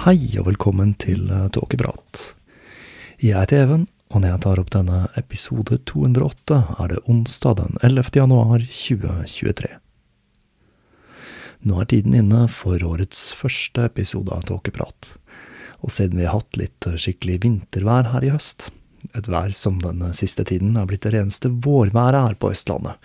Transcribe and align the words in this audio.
Hei 0.00 0.30
og 0.40 0.46
velkommen 0.46 0.94
til 0.96 1.26
eh, 1.28 1.50
Tåkeprat. 1.52 2.30
Jeg 3.20 3.36
heter 3.36 3.66
Even, 3.66 3.82
og 4.08 4.22
når 4.22 4.30
jeg 4.30 4.40
tar 4.46 4.60
opp 4.62 4.70
denne 4.72 5.00
episode 5.20 5.76
208, 5.90 6.56
er 6.80 6.88
det 6.88 7.02
onsdag 7.04 7.58
den 7.58 7.76
11. 7.84 8.08
januar 8.16 8.64
2023. 8.64 9.68
Nå 11.68 11.82
er 11.84 11.90
tiden 11.92 12.16
inne 12.16 12.46
for 12.48 12.80
årets 12.80 13.26
første 13.36 13.84
episode 13.90 14.32
av 14.32 14.48
Tåkeprat, 14.48 15.10
og 15.84 15.92
siden 15.92 16.16
vi 16.16 16.24
har 16.24 16.38
hatt 16.38 16.56
litt 16.56 16.88
skikkelig 16.96 17.42
vintervær 17.44 18.08
her 18.14 18.24
i 18.24 18.32
høst, 18.32 18.70
et 19.12 19.28
vær 19.28 19.52
som 19.52 19.84
den 19.84 20.00
siste 20.16 20.48
tiden 20.48 20.80
er 20.80 20.88
blitt 20.88 21.04
det 21.04 21.12
reneste 21.18 21.52
vårværet 21.52 22.24
her 22.24 22.40
på 22.40 22.54
Østlandet, 22.56 22.96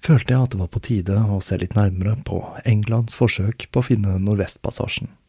følte 0.00 0.38
jeg 0.38 0.48
at 0.48 0.56
det 0.56 0.64
var 0.64 0.72
på 0.72 0.86
tide 0.88 1.20
å 1.20 1.44
se 1.44 1.60
litt 1.60 1.76
nærmere 1.76 2.16
på 2.24 2.46
Englands 2.64 3.20
forsøk 3.20 3.68
på 3.68 3.84
å 3.84 3.90
finne 3.92 4.16
Nordvestpassasjen. 4.24 5.19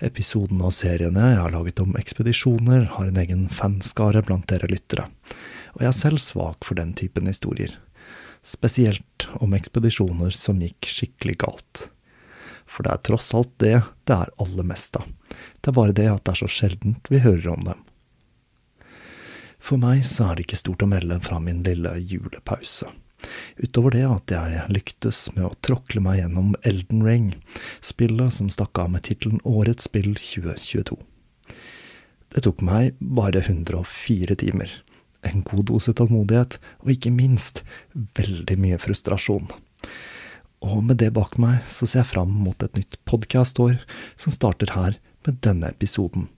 Episoden 0.00 0.62
og 0.64 0.72
seriene 0.72 1.26
jeg 1.34 1.40
har 1.42 1.52
laget 1.52 1.80
om 1.82 1.92
ekspedisjoner, 2.00 2.86
har 2.94 3.08
en 3.10 3.20
egen 3.20 3.42
fanskare 3.52 4.22
blant 4.24 4.46
dere 4.48 4.70
lyttere, 4.70 5.04
og 5.74 5.82
jeg 5.84 5.90
er 5.90 5.98
selv 5.98 6.22
svak 6.24 6.64
for 6.64 6.80
den 6.80 6.94
typen 6.96 7.28
historier, 7.28 7.74
spesielt 8.40 9.28
om 9.44 9.52
ekspedisjoner 9.56 10.32
som 10.32 10.62
gikk 10.64 10.88
skikkelig 10.88 11.36
galt. 11.44 11.82
For 12.64 12.86
det 12.86 12.94
er 12.94 13.04
tross 13.10 13.28
alt 13.36 13.52
det 13.60 13.76
det 14.08 14.16
er 14.16 14.32
aller 14.40 14.64
mest 14.72 14.96
av, 14.96 15.04
det 15.60 15.68
er 15.68 15.76
bare 15.76 15.96
det 16.00 16.08
at 16.08 16.24
det 16.24 16.32
er 16.32 16.42
så 16.46 16.48
sjeldent 16.48 17.12
vi 17.12 17.20
hører 17.20 17.52
om 17.52 17.68
dem. 17.68 17.84
For 19.60 19.76
meg 19.76 20.06
så 20.08 20.30
er 20.30 20.38
det 20.38 20.48
ikke 20.48 20.62
stort 20.62 20.86
å 20.86 20.88
melde 20.88 21.20
fra 21.20 21.36
min 21.44 21.60
lille 21.66 21.92
julepause. 22.00 22.88
Utover 23.60 23.94
det 23.96 24.04
at 24.08 24.34
jeg 24.34 24.66
lyktes 24.72 25.22
med 25.36 25.46
å 25.48 25.56
tråkle 25.64 26.02
meg 26.04 26.20
gjennom 26.20 26.54
Elden 26.66 27.04
Ring, 27.06 27.32
spillet 27.84 28.34
som 28.36 28.50
stakk 28.52 28.78
av 28.80 28.92
med 28.94 29.04
tittelen 29.08 29.42
Årets 29.44 29.88
spill 29.90 30.14
2022. 30.16 30.98
Det 32.30 32.44
tok 32.46 32.62
meg 32.62 32.94
bare 33.00 33.42
104 33.42 34.36
timer, 34.38 34.70
en 35.26 35.42
god 35.44 35.66
dose 35.72 35.92
tålmodighet, 35.96 36.56
og 36.84 36.94
ikke 36.94 37.12
minst 37.12 37.64
veldig 38.16 38.56
mye 38.60 38.78
frustrasjon. 38.80 39.50
Og 40.60 40.82
med 40.84 41.00
det 41.00 41.10
bak 41.16 41.38
meg 41.40 41.64
så 41.68 41.88
ser 41.88 42.04
jeg 42.04 42.12
fram 42.12 42.32
mot 42.44 42.62
et 42.62 42.76
nytt 42.76 42.98
podkastår 43.08 43.80
som 44.20 44.34
starter 44.34 44.76
her 44.76 44.98
med 45.26 45.40
denne 45.44 45.72
episoden, 45.72 46.28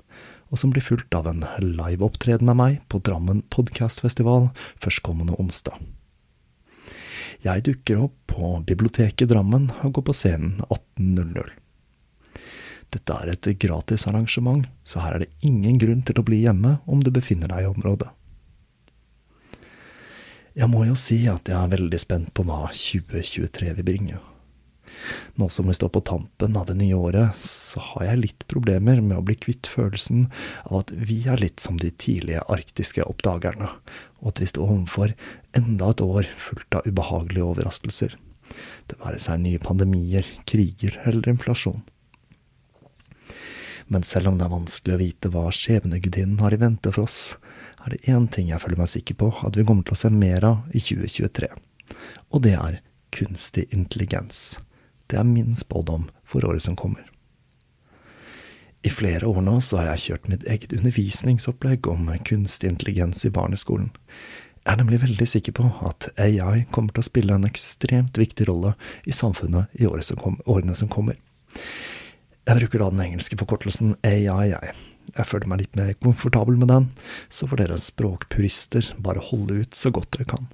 og 0.51 0.61
som 0.61 0.73
blir 0.73 0.85
fulgt 0.85 1.15
av 1.17 1.29
en 1.31 1.45
liveopptreden 1.61 2.51
av 2.53 2.59
meg 2.59 2.81
på 2.93 3.03
Drammen 3.05 3.43
podkastfestival 3.53 4.51
førstkommende 4.81 5.37
onsdag. 5.43 5.77
Jeg 7.41 7.65
dukker 7.69 8.05
opp 8.05 8.17
på 8.33 8.53
biblioteket 8.69 9.31
Drammen 9.33 9.71
og 9.83 9.97
går 9.97 10.09
på 10.09 10.17
scenen 10.17 10.61
18.00. 10.69 11.53
Dette 12.93 13.15
er 13.17 13.33
et 13.33 13.49
gratis 13.61 14.05
arrangement, 14.11 14.67
så 14.85 15.01
her 15.01 15.17
er 15.17 15.25
det 15.25 15.47
ingen 15.49 15.79
grunn 15.81 16.03
til 16.05 16.21
å 16.21 16.27
bli 16.27 16.43
hjemme 16.43 16.77
om 16.85 17.01
du 17.01 17.09
befinner 17.15 17.49
deg 17.49 17.65
i 17.65 17.71
området. 17.71 18.11
Jeg 20.53 20.69
må 20.69 20.85
jo 20.85 20.97
si 21.01 21.23
at 21.33 21.49
jeg 21.49 21.57
er 21.57 21.73
veldig 21.73 22.01
spent 22.01 22.35
på 22.37 22.45
hva 22.45 22.67
2023 22.69 23.73
vil 23.79 23.89
bringe. 23.89 24.21
Nå 25.41 25.49
som 25.49 25.71
vi 25.71 25.75
står 25.75 25.89
på 25.95 26.03
tampen 26.05 26.57
av 26.61 26.67
det 26.69 26.77
nye 26.77 26.99
året, 26.99 27.37
så 27.39 27.81
har 27.81 28.11
jeg 28.11 28.21
litt 28.21 28.45
problemer 28.53 29.01
med 29.01 29.17
å 29.17 29.25
bli 29.25 29.39
kvitt 29.41 29.71
følelsen 29.71 30.27
av 30.69 30.83
at 30.83 30.93
vi 30.93 31.23
er 31.25 31.41
litt 31.41 31.63
som 31.65 31.81
de 31.81 31.89
tidlige 31.91 32.45
arktiske 32.53 33.07
oppdagerne, 33.09 33.71
og 34.21 34.35
at 34.35 34.43
vi 34.43 34.51
står 34.53 34.75
overfor 34.77 35.17
enda 35.57 35.91
et 35.93 36.03
år 36.05 36.29
fullt 36.39 36.79
av 36.79 36.87
ubehagelige 36.89 37.47
overraskelser, 37.47 38.17
det 38.89 38.99
være 39.01 39.21
seg 39.23 39.41
nye 39.43 39.61
pandemier, 39.63 40.27
kriger 40.49 40.99
eller 41.07 41.33
inflasjon. 41.33 41.83
Men 43.93 44.05
selv 44.07 44.31
om 44.31 44.39
det 44.39 44.47
er 44.47 44.55
vanskelig 44.55 44.95
å 44.95 45.01
vite 45.01 45.31
hva 45.33 45.45
skjebnegudinnen 45.53 46.41
har 46.41 46.55
i 46.55 46.61
vente 46.61 46.93
for 46.95 47.05
oss, 47.05 47.37
er 47.85 47.93
det 47.93 48.13
én 48.13 48.29
ting 48.31 48.53
jeg 48.53 48.63
føler 48.63 48.81
meg 48.81 48.93
sikker 48.93 49.19
på 49.21 49.33
at 49.45 49.59
vi 49.59 49.67
kommer 49.69 49.85
til 49.85 49.97
å 49.97 50.03
se 50.05 50.11
mer 50.15 50.47
av 50.49 50.73
i 50.73 50.81
2023, 50.81 51.51
og 52.33 52.45
det 52.47 52.55
er 52.57 52.83
kunstig 53.13 53.67
intelligens. 53.75 54.61
Det 55.11 55.19
er 55.21 55.29
min 55.29 55.57
spådom 55.59 56.09
for 56.25 56.47
året 56.49 56.65
som 56.65 56.79
kommer. 56.79 57.05
I 58.83 58.91
flere 58.91 59.29
år 59.29 59.43
nå 59.47 59.59
så 59.63 59.79
har 59.79 59.93
jeg 59.93 60.05
kjørt 60.07 60.31
mitt 60.33 60.47
eget 60.51 60.73
undervisningsopplegg 60.75 61.87
om 61.91 62.09
kunstig 62.27 62.73
intelligens 62.73 63.21
i 63.29 63.31
barneskolen. 63.31 63.93
Jeg 64.63 64.77
er 64.77 64.79
nemlig 64.79 65.01
veldig 65.03 65.27
sikker 65.27 65.55
på 65.59 65.65
at 65.89 66.07
AI 66.23 66.63
kommer 66.71 66.95
til 66.95 67.03
å 67.03 67.09
spille 67.09 67.35
en 67.35 67.49
ekstremt 67.49 68.19
viktig 68.21 68.47
rolle 68.47 68.77
i 69.03 69.15
samfunnet 69.15 69.75
i 69.75 69.89
årene 69.91 70.77
som 70.79 70.91
kommer. 70.91 71.19
Jeg 72.47 72.59
bruker 72.59 72.83
da 72.83 72.91
den 72.91 73.03
engelske 73.03 73.39
forkortelsen 73.39 73.97
AI, 74.07 74.53
jeg. 74.53 74.73
Jeg 75.17 75.29
føler 75.29 75.51
meg 75.51 75.65
litt 75.65 75.77
mer 75.79 75.93
komfortabel 75.99 76.57
med 76.61 76.71
den, 76.71 76.89
så 77.27 77.49
får 77.51 77.65
dere 77.65 77.79
språkpurister 77.83 78.95
bare 79.03 79.23
holde 79.33 79.65
ut 79.65 79.79
så 79.79 79.91
godt 79.95 80.13
dere 80.15 80.31
kan. 80.31 80.47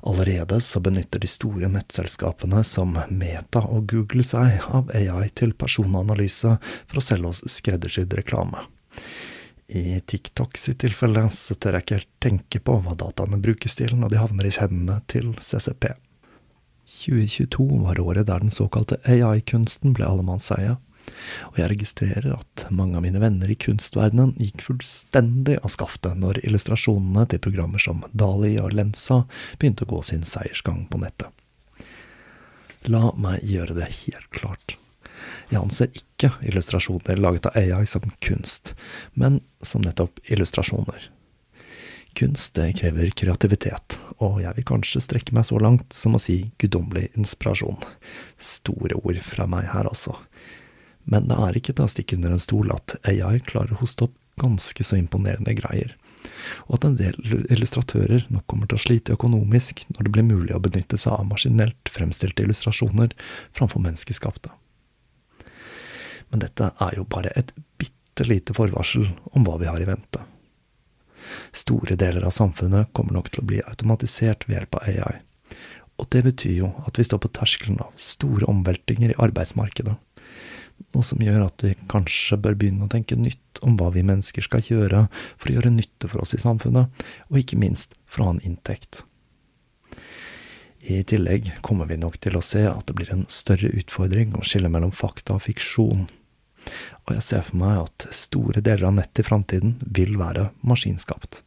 Allerede 0.00 0.62
så 0.64 0.80
benytter 0.80 1.20
de 1.20 1.28
store 1.28 1.68
nettselskapene 1.68 2.62
som 2.64 2.96
Meta 3.12 3.60
og 3.68 3.92
Google 3.92 4.24
seg 4.24 4.64
av 4.72 4.88
AI 4.96 5.28
til 5.36 5.52
personanalyse 5.52 6.56
for 6.88 7.00
å 7.00 7.04
selge 7.04 7.34
oss 7.34 7.44
skreddersydd 7.52 8.16
reklame. 8.16 8.64
I 9.70 10.00
TikTok 10.00 10.58
sitt 10.58 10.80
tilfelle 10.82 11.22
så 11.30 11.54
tør 11.54 11.76
jeg 11.78 11.84
ikke 11.84 11.98
helt 12.00 12.12
tenke 12.24 12.60
på 12.66 12.78
hva 12.82 12.96
dataene 12.98 13.38
brukes 13.38 13.76
til 13.78 13.94
når 13.94 14.10
de 14.10 14.18
havner 14.18 14.48
i 14.48 14.54
hendene 14.56 14.96
til 15.10 15.30
CCP. 15.38 15.92
2022 16.90 17.66
var 17.84 18.00
året 18.02 18.26
der 18.26 18.42
den 18.42 18.50
såkalte 18.50 18.98
AI-kunsten 19.06 19.94
ble 19.94 20.08
allemannseie, 20.08 20.74
og 21.50 21.58
jeg 21.58 21.70
registrerer 21.70 22.32
at 22.34 22.66
mange 22.74 22.98
av 22.98 23.04
mine 23.04 23.22
venner 23.22 23.50
i 23.50 23.58
kunstverdenen 23.58 24.34
gikk 24.42 24.66
fullstendig 24.66 25.60
av 25.62 25.70
skaftet 25.70 26.18
når 26.18 26.42
illustrasjonene 26.42 27.28
til 27.30 27.42
programmer 27.46 27.82
som 27.82 28.02
Dali 28.10 28.56
og 28.62 28.74
Lensa 28.74 29.22
begynte 29.56 29.86
å 29.86 29.92
gå 29.94 30.02
sin 30.10 30.26
seiersgang 30.26 30.86
på 30.90 30.98
nettet. 31.02 31.30
La 32.90 33.10
meg 33.14 33.44
gjøre 33.46 33.76
det 33.78 33.90
helt 34.02 34.30
klart. 34.34 34.80
Jeg 35.50 35.60
anser 35.60 35.94
ikke 35.96 36.32
illustrasjoner 36.46 37.20
laget 37.20 37.48
av 37.50 37.56
AI 37.58 37.86
som 37.88 38.04
kunst, 38.22 38.74
men 39.14 39.40
som 39.62 39.84
nettopp 39.84 40.20
illustrasjoner. 40.30 41.10
Kunst 42.18 42.56
det 42.58 42.72
krever 42.80 43.12
kreativitet, 43.14 43.96
og 44.18 44.40
jeg 44.42 44.56
vil 44.56 44.66
kanskje 44.66 45.02
strekke 45.04 45.34
meg 45.36 45.46
så 45.46 45.60
langt 45.62 45.94
som 45.94 46.16
å 46.16 46.22
si 46.22 46.50
guddommelig 46.58 47.12
inspirasjon. 47.14 47.78
Store 48.40 48.98
ord 48.98 49.20
fra 49.24 49.46
meg 49.50 49.70
her, 49.70 49.86
altså. 49.86 50.16
Men 51.10 51.30
det 51.30 51.38
er 51.38 51.58
ikke 51.58 51.74
til 51.76 51.86
å 51.86 51.92
stikke 51.92 52.18
under 52.18 52.34
en 52.34 52.42
stol 52.42 52.74
at 52.74 52.96
AI 53.08 53.38
klarer 53.46 53.76
å 53.76 53.80
hoste 53.80 54.08
opp 54.08 54.16
ganske 54.40 54.84
så 54.86 54.98
imponerende 54.98 55.54
greier, 55.58 55.94
og 56.68 56.78
at 56.78 56.86
en 56.88 56.96
del 56.98 57.16
illustratører 57.52 58.26
nok 58.32 58.46
kommer 58.50 58.68
til 58.68 58.78
å 58.78 58.82
slite 58.82 59.16
økonomisk 59.16 59.84
når 59.94 60.06
det 60.06 60.14
blir 60.14 60.28
mulig 60.28 60.56
å 60.56 60.62
benytte 60.62 60.98
seg 61.00 61.16
av 61.16 61.28
maskinelt 61.28 61.92
fremstilte 61.92 62.44
illustrasjoner 62.44 63.14
framfor 63.56 63.84
menneskeskapte. 63.84 64.52
Men 66.30 66.44
dette 66.44 66.70
er 66.78 66.96
jo 66.96 67.06
bare 67.10 67.32
et 67.36 67.52
bitte 67.80 68.26
lite 68.26 68.54
forvarsel 68.56 69.08
om 69.34 69.46
hva 69.46 69.56
vi 69.60 69.70
har 69.70 69.80
i 69.82 69.88
vente. 69.88 70.22
Store 71.54 71.96
deler 71.98 72.24
av 72.26 72.34
samfunnet 72.34 72.92
kommer 72.96 73.16
nok 73.16 73.30
til 73.30 73.42
å 73.42 73.48
bli 73.50 73.60
automatisert 73.62 74.46
ved 74.48 74.58
hjelp 74.58 74.78
av 74.78 74.88
AI, 74.88 75.18
og 76.00 76.08
det 76.14 76.22
betyr 76.24 76.54
jo 76.56 76.70
at 76.88 76.98
vi 76.98 77.04
står 77.06 77.20
på 77.22 77.32
terskelen 77.36 77.82
av 77.84 77.92
store 78.00 78.48
omveltinger 78.50 79.12
i 79.12 79.18
arbeidsmarkedet 79.20 79.98
noe 80.94 81.06
som 81.06 81.20
gjør 81.22 81.44
at 81.46 81.64
vi 81.64 81.74
kanskje 81.90 82.38
bør 82.40 82.56
begynne 82.58 82.86
å 82.86 82.92
tenke 82.92 83.18
nytt 83.18 83.60
om 83.66 83.76
hva 83.78 83.90
vi 83.94 84.04
mennesker 84.06 84.44
skal 84.44 84.64
gjøre 84.64 85.06
for 85.36 85.50
å 85.50 85.56
gjøre 85.56 85.72
nytte 85.74 86.08
for 86.08 86.24
oss 86.24 86.34
i 86.36 86.40
samfunnet, 86.40 86.88
og 87.28 87.40
ikke 87.40 87.60
minst 87.60 87.96
for 88.06 88.22
å 88.22 88.30
ha 88.30 88.36
en 88.36 88.44
inntekt. 88.46 89.02
I 90.80 91.02
tillegg 91.04 91.50
kommer 91.66 91.90
vi 91.90 91.98
nok 92.00 92.16
til 92.24 92.38
å 92.38 92.44
se 92.44 92.64
at 92.70 92.86
det 92.88 92.96
blir 92.96 93.12
en 93.12 93.26
større 93.28 93.68
utfordring 93.76 94.32
å 94.34 94.46
skille 94.46 94.70
mellom 94.72 94.94
fakta 94.96 95.36
og 95.36 95.44
fiksjon, 95.44 96.06
og 97.06 97.14
jeg 97.16 97.26
ser 97.26 97.46
for 97.46 97.60
meg 97.60 97.84
at 97.84 98.08
store 98.14 98.62
deler 98.64 98.90
av 98.90 98.98
nettet 98.98 99.24
i 99.24 99.28
framtiden 99.28 99.78
vil 99.86 100.18
være 100.20 100.50
maskinskapt. 100.66 101.42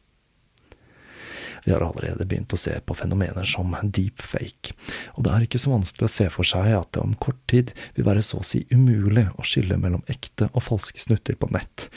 Vi 1.64 1.72
har 1.72 1.84
allerede 1.86 2.26
begynt 2.28 2.54
å 2.54 2.60
se 2.60 2.74
på 2.84 2.96
fenomener 2.98 3.48
som 3.48 3.72
deepfake, 3.84 4.74
og 5.16 5.24
det 5.24 5.32
er 5.32 5.46
ikke 5.46 5.62
så 5.64 5.72
vanskelig 5.72 6.10
å 6.10 6.12
se 6.12 6.28
for 6.34 6.48
seg 6.48 6.74
at 6.76 6.92
det 6.96 7.04
om 7.04 7.14
kort 7.16 7.40
tid 7.48 7.72
vil 7.96 8.08
være 8.10 8.24
så 8.26 8.42
å 8.42 8.48
si 8.48 8.66
umulig 8.74 9.30
å 9.40 9.48
skille 9.48 9.78
mellom 9.80 10.04
ekte 10.12 10.50
og 10.52 10.66
falske 10.66 11.00
snutter 11.00 11.40
på 11.40 11.48
nett, 11.56 11.88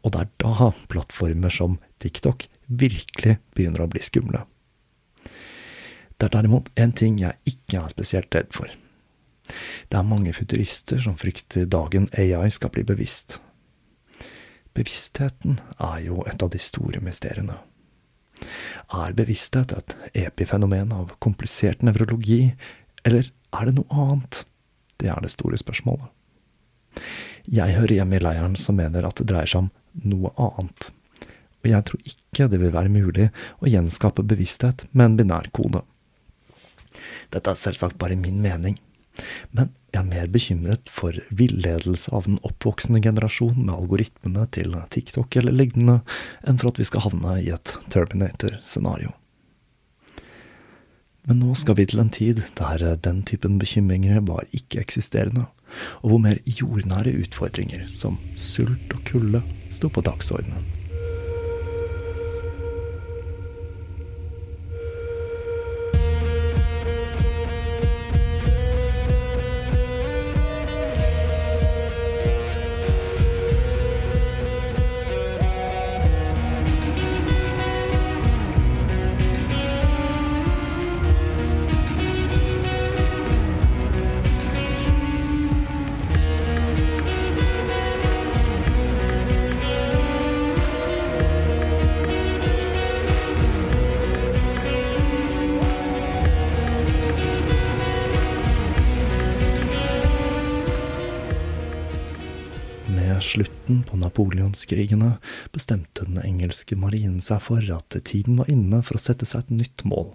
og 0.00 0.14
det 0.14 0.24
er 0.24 0.30
da 0.40 0.70
plattformer 0.88 1.52
som 1.52 1.76
TikTok 2.00 2.48
virkelig 2.70 3.36
begynner 3.52 3.84
å 3.84 3.90
bli 3.92 4.00
skumle. 4.04 4.46
Det 6.16 6.28
er 6.28 6.36
derimot 6.38 6.72
en 6.80 6.92
ting 6.96 7.20
jeg 7.20 7.36
ikke 7.48 7.82
er 7.82 7.92
spesielt 7.92 8.34
redd 8.36 8.54
for. 8.56 8.72
Det 9.88 9.98
er 9.98 10.06
mange 10.06 10.34
futurister 10.36 11.00
som 11.02 11.18
frykter 11.20 11.68
dagen 11.70 12.08
AI 12.18 12.50
skal 12.54 12.72
bli 12.74 12.84
bevisst. 12.86 13.38
Bevisstheten 14.76 15.58
er 15.82 15.98
jo 16.06 16.22
et 16.30 16.42
av 16.42 16.52
de 16.52 16.60
store 16.62 17.02
mysteriene. 17.02 17.58
Er 18.94 19.16
bevissthet 19.16 19.74
et 19.76 19.96
epifenomen 20.16 20.94
av 20.96 21.16
komplisert 21.18 21.82
nevrologi, 21.84 22.54
eller 23.04 23.28
er 23.56 23.68
det 23.68 23.76
noe 23.76 24.06
annet? 24.06 24.44
Det 25.00 25.10
er 25.10 25.20
det 25.24 25.32
store 25.34 25.58
spørsmålet. 25.60 26.08
Jeg 27.50 27.76
hører 27.76 28.00
hjemme 28.00 28.18
i 28.18 28.22
leiren 28.22 28.56
som 28.58 28.78
mener 28.78 29.06
at 29.06 29.20
det 29.20 29.28
dreier 29.30 29.50
seg 29.50 29.64
om 29.66 29.70
noe 30.06 30.32
annet, 30.38 30.90
og 31.60 31.68
jeg 31.68 31.86
tror 31.86 32.12
ikke 32.12 32.48
det 32.50 32.60
vil 32.62 32.74
være 32.74 32.92
mulig 32.92 33.28
å 33.60 33.70
gjenskape 33.70 34.24
bevissthet 34.26 34.86
med 34.92 35.10
en 35.10 35.16
binær 35.18 35.50
kode. 35.56 35.82
Dette 37.30 37.52
er 37.52 37.58
selvsagt 37.58 37.98
bare 38.00 38.18
min 38.18 38.40
mening, 38.42 38.78
men 39.56 39.70
jeg 39.90 40.00
er 40.02 40.08
mer 40.08 40.28
bekymret 40.30 40.90
for 40.92 41.16
villedelse 41.34 42.12
av 42.14 42.28
den 42.28 42.38
oppvoksende 42.46 43.02
generasjon 43.04 43.58
med 43.58 43.74
algoritmene 43.74 44.46
til 44.54 44.76
TikTok 44.94 45.40
eller 45.40 45.56
lignende, 45.56 46.00
enn 46.46 46.60
for 46.60 46.70
at 46.70 46.80
vi 46.80 46.86
skal 46.88 47.06
havne 47.08 47.38
i 47.42 47.50
et 47.54 47.74
Terminator-scenario. 47.90 49.14
Men 51.28 51.42
nå 51.42 51.54
skal 51.58 51.76
vi 51.78 51.86
til 51.90 52.00
en 52.02 52.12
tid 52.12 52.40
der 52.58 52.84
den 53.04 53.22
typen 53.28 53.58
bekymringer 53.60 54.22
var 54.26 54.48
ikke-eksisterende, 54.56 55.46
og 56.02 56.12
hvor 56.12 56.22
mer 56.24 56.40
jordnære 56.48 57.14
utfordringer, 57.22 57.86
som 57.92 58.18
sult 58.34 58.96
og 58.96 59.04
kulde, 59.06 59.44
sto 59.70 59.92
på 59.92 60.02
dagsordenen. 60.06 60.79
Napoleonskrigene 104.70 105.18
bestemte 105.52 106.04
den 106.04 106.20
engelske 106.22 106.76
marinen 106.76 107.20
seg 107.20 107.42
for 107.42 107.60
at 107.74 107.96
tiden 108.04 108.38
var 108.38 108.48
inne 108.48 108.82
for 108.82 108.96
å 108.96 109.00
sette 109.00 109.26
seg 109.26 109.44
et 109.44 109.50
nytt 109.50 109.84
mål, 109.84 110.14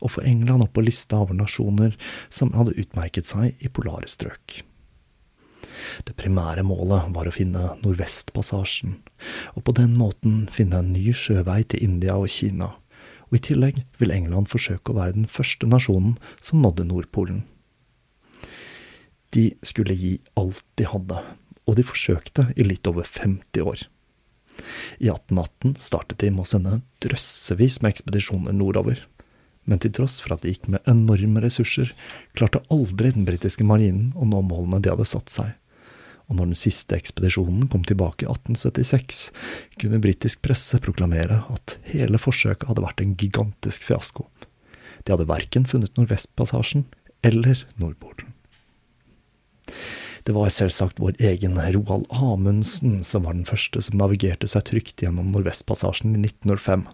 og 0.00 0.10
få 0.10 0.22
England 0.24 0.62
opp 0.62 0.74
på 0.74 0.84
lista 0.84 1.20
over 1.20 1.34
nasjoner 1.34 1.96
som 2.30 2.52
hadde 2.52 2.78
utmerket 2.78 3.26
seg 3.26 3.54
i 3.60 3.68
polare 3.68 4.08
strøk. 4.08 4.62
Det 6.04 6.14
primære 6.16 6.62
målet 6.62 7.10
var 7.14 7.26
å 7.26 7.32
finne 7.32 7.76
Nordvestpassasjen, 7.82 8.98
og 9.54 9.64
på 9.64 9.72
den 9.72 9.96
måten 9.96 10.48
finne 10.48 10.80
en 10.80 10.92
ny 10.92 11.12
sjøvei 11.12 11.64
til 11.64 11.82
India 11.82 12.16
og 12.16 12.28
Kina, 12.28 12.76
og 13.30 13.36
i 13.36 13.44
tillegg 13.44 13.84
vil 13.98 14.12
England 14.12 14.48
forsøke 14.50 14.92
å 14.92 14.98
være 14.98 15.16
den 15.16 15.28
første 15.30 15.66
nasjonen 15.66 16.16
som 16.42 16.62
nådde 16.62 16.88
Nordpolen. 16.88 17.44
De 19.30 19.52
skulle 19.62 19.94
gi 19.94 20.18
alt 20.36 20.64
de 20.76 20.88
hadde 20.90 21.20
og 21.68 21.76
de 21.78 21.86
forsøkte 21.86 22.50
i 22.56 22.66
litt 22.66 22.86
over 22.90 23.06
50 23.06 23.64
år. 23.64 23.86
I 25.00 25.08
1818 25.08 25.76
startet 25.80 26.20
de 26.20 26.32
med 26.34 26.44
å 26.44 26.50
sende 26.50 26.80
drøssevis 27.04 27.80
med 27.80 27.94
ekspedisjoner 27.94 28.56
nordover, 28.56 29.00
men 29.68 29.80
til 29.80 29.92
tross 29.94 30.18
for 30.22 30.34
at 30.34 30.44
de 30.44 30.52
gikk 30.52 30.68
med 30.72 30.84
enorme 30.90 31.42
ressurser, 31.44 31.92
klarte 32.36 32.62
aldri 32.72 33.12
den 33.14 33.26
britiske 33.28 33.64
marinen 33.66 34.10
å 34.16 34.28
nå 34.28 34.42
målene 34.44 34.80
de 34.82 34.92
hadde 34.92 35.08
satt 35.08 35.32
seg, 35.32 35.54
og 36.30 36.38
når 36.38 36.52
den 36.52 36.58
siste 36.58 36.94
ekspedisjonen 36.94 37.66
kom 37.70 37.82
tilbake 37.86 38.24
i 38.24 38.30
1876, 38.30 39.22
kunne 39.82 40.02
britisk 40.02 40.42
presse 40.46 40.78
proklamere 40.82 41.42
at 41.50 41.74
hele 41.90 42.20
forsøket 42.22 42.68
hadde 42.70 42.84
vært 42.84 43.02
en 43.02 43.16
gigantisk 43.18 43.86
fiasko. 43.88 44.28
De 45.02 45.10
hadde 45.10 45.26
verken 45.26 45.66
funnet 45.66 45.96
Nordvestpassasjen 45.98 46.86
eller 47.26 47.64
Nordpolen. 47.82 48.30
Det 50.24 50.34
var 50.36 50.50
selvsagt 50.52 51.00
vår 51.00 51.16
egen 51.18 51.56
Roald 51.56 52.06
Amundsen 52.10 53.00
som 53.06 53.24
var 53.24 53.36
den 53.36 53.48
første 53.48 53.80
som 53.84 53.96
navigerte 54.00 54.48
seg 54.50 54.66
trygt 54.68 55.00
gjennom 55.00 55.30
Nordvestpassasjen 55.32 56.12
i 56.16 56.20
1905, 56.20 56.84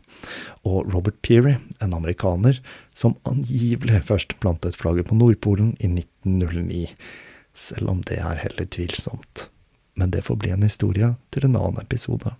og 0.69 0.93
Robert 0.95 1.19
Peary, 1.27 1.57
en 1.83 1.97
amerikaner, 1.97 2.61
som 2.95 3.17
angivelig 3.27 4.05
først 4.07 4.37
plantet 4.43 4.79
flagget 4.79 5.11
på 5.11 5.19
Nordpolen 5.19 5.75
i 5.81 5.91
1909, 5.91 6.87
selv 7.57 7.91
om 7.91 8.03
det 8.07 8.21
er 8.23 8.43
heller 8.45 8.71
tvilsomt. 8.71 9.49
Men 9.97 10.13
det 10.15 10.27
får 10.27 10.39
bli 10.43 10.53
en 10.55 10.67
historie 10.67 11.15
til 11.35 11.49
en 11.49 11.59
annen 11.59 11.83
episode. 11.83 12.37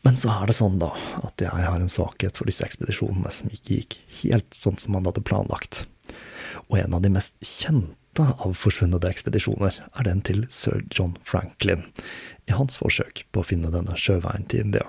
Men 0.00 0.16
så 0.16 0.32
er 0.32 0.48
det 0.48 0.56
sånn, 0.56 0.78
da, 0.80 0.94
at 1.20 1.42
jeg 1.42 1.52
har 1.52 1.76
en 1.76 1.92
svakhet 1.92 2.38
for 2.38 2.48
disse 2.48 2.64
ekspedisjonene 2.64 3.32
som 3.34 3.52
ikke 3.52 3.82
gikk 3.82 3.98
helt 4.22 4.56
sånn 4.56 4.78
som 4.80 4.96
man 4.96 5.04
hadde 5.04 5.24
planlagt. 5.26 5.84
Og 6.70 6.78
en 6.80 6.96
av 6.96 7.02
de 7.04 7.12
mest 7.12 7.36
kjente 7.44 7.99
av 8.18 8.54
forsvunne 8.58 8.98
ekspedisjoner 9.06 9.76
er 9.94 10.06
den 10.06 10.22
til 10.26 10.46
sir 10.50 10.82
John 10.90 11.16
Franklin, 11.22 11.84
i 12.50 12.56
hans 12.56 12.80
forsøk 12.80 13.24
på 13.30 13.42
å 13.42 13.46
finne 13.46 13.70
denne 13.70 13.96
sjøveien 13.96 14.48
til 14.50 14.66
India. 14.66 14.86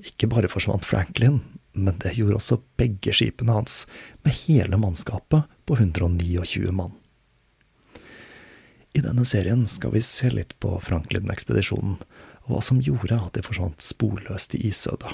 Ikke 0.00 0.28
bare 0.30 0.50
forsvant 0.50 0.84
Franklin, 0.86 1.40
men 1.72 1.98
det 2.02 2.16
gjorde 2.18 2.38
også 2.38 2.60
begge 2.80 3.14
skipene 3.16 3.56
hans, 3.56 3.86
med 4.24 4.36
hele 4.46 4.78
mannskapet 4.80 5.48
på 5.66 5.78
129 5.78 6.72
mann. 6.74 6.92
I 8.92 9.02
denne 9.04 9.24
serien 9.28 9.66
skal 9.70 9.94
vi 9.94 10.02
se 10.02 10.32
litt 10.34 10.56
på 10.60 10.74
Franklin-ekspedisjonen, 10.82 11.98
og 12.46 12.54
hva 12.54 12.62
som 12.64 12.80
gjorde 12.82 13.20
at 13.20 13.36
de 13.36 13.44
forsvant 13.46 13.82
sporløst 13.84 14.56
i 14.58 14.64
isødet. 14.70 15.12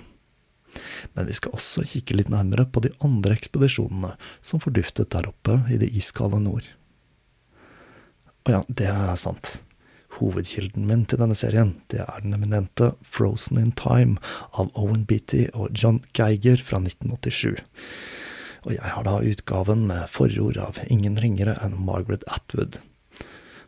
Men 1.14 1.28
vi 1.28 1.36
skal 1.36 1.54
også 1.56 1.84
kikke 1.88 2.16
litt 2.18 2.32
nærmere 2.32 2.66
på 2.68 2.82
de 2.84 2.92
andre 3.04 3.36
ekspedisjonene 3.36 4.14
som 4.40 4.62
forduftet 4.62 5.12
der 5.14 5.30
oppe 5.30 5.60
i 5.72 5.78
det 5.80 5.92
iskalde 5.96 6.40
nord. 6.42 6.68
Og 8.46 8.54
ja, 8.54 8.60
det 8.68 8.90
er 8.92 9.16
sant. 9.18 9.56
Hovedkilden 10.16 10.86
min 10.88 11.04
til 11.08 11.20
denne 11.20 11.36
serien 11.36 11.74
det 11.92 12.00
er 12.04 12.22
den 12.22 12.36
eminente 12.36 12.92
Frozen 13.04 13.58
in 13.60 13.72
Time 13.76 14.20
av 14.56 14.70
Owen 14.78 15.04
Beatty 15.08 15.48
og 15.52 15.74
John 15.76 16.00
Geiger 16.16 16.62
fra 16.62 16.80
1987. 16.80 17.58
Og 18.66 18.74
jeg 18.74 18.94
har 18.96 19.06
da 19.06 19.18
utgaven 19.22 19.84
med 19.90 20.08
forord 20.10 20.58
av 20.62 20.80
ingen 20.90 21.18
ringere 21.22 21.58
enn 21.62 21.76
Margaret 21.86 22.24
Atwood. 22.32 22.80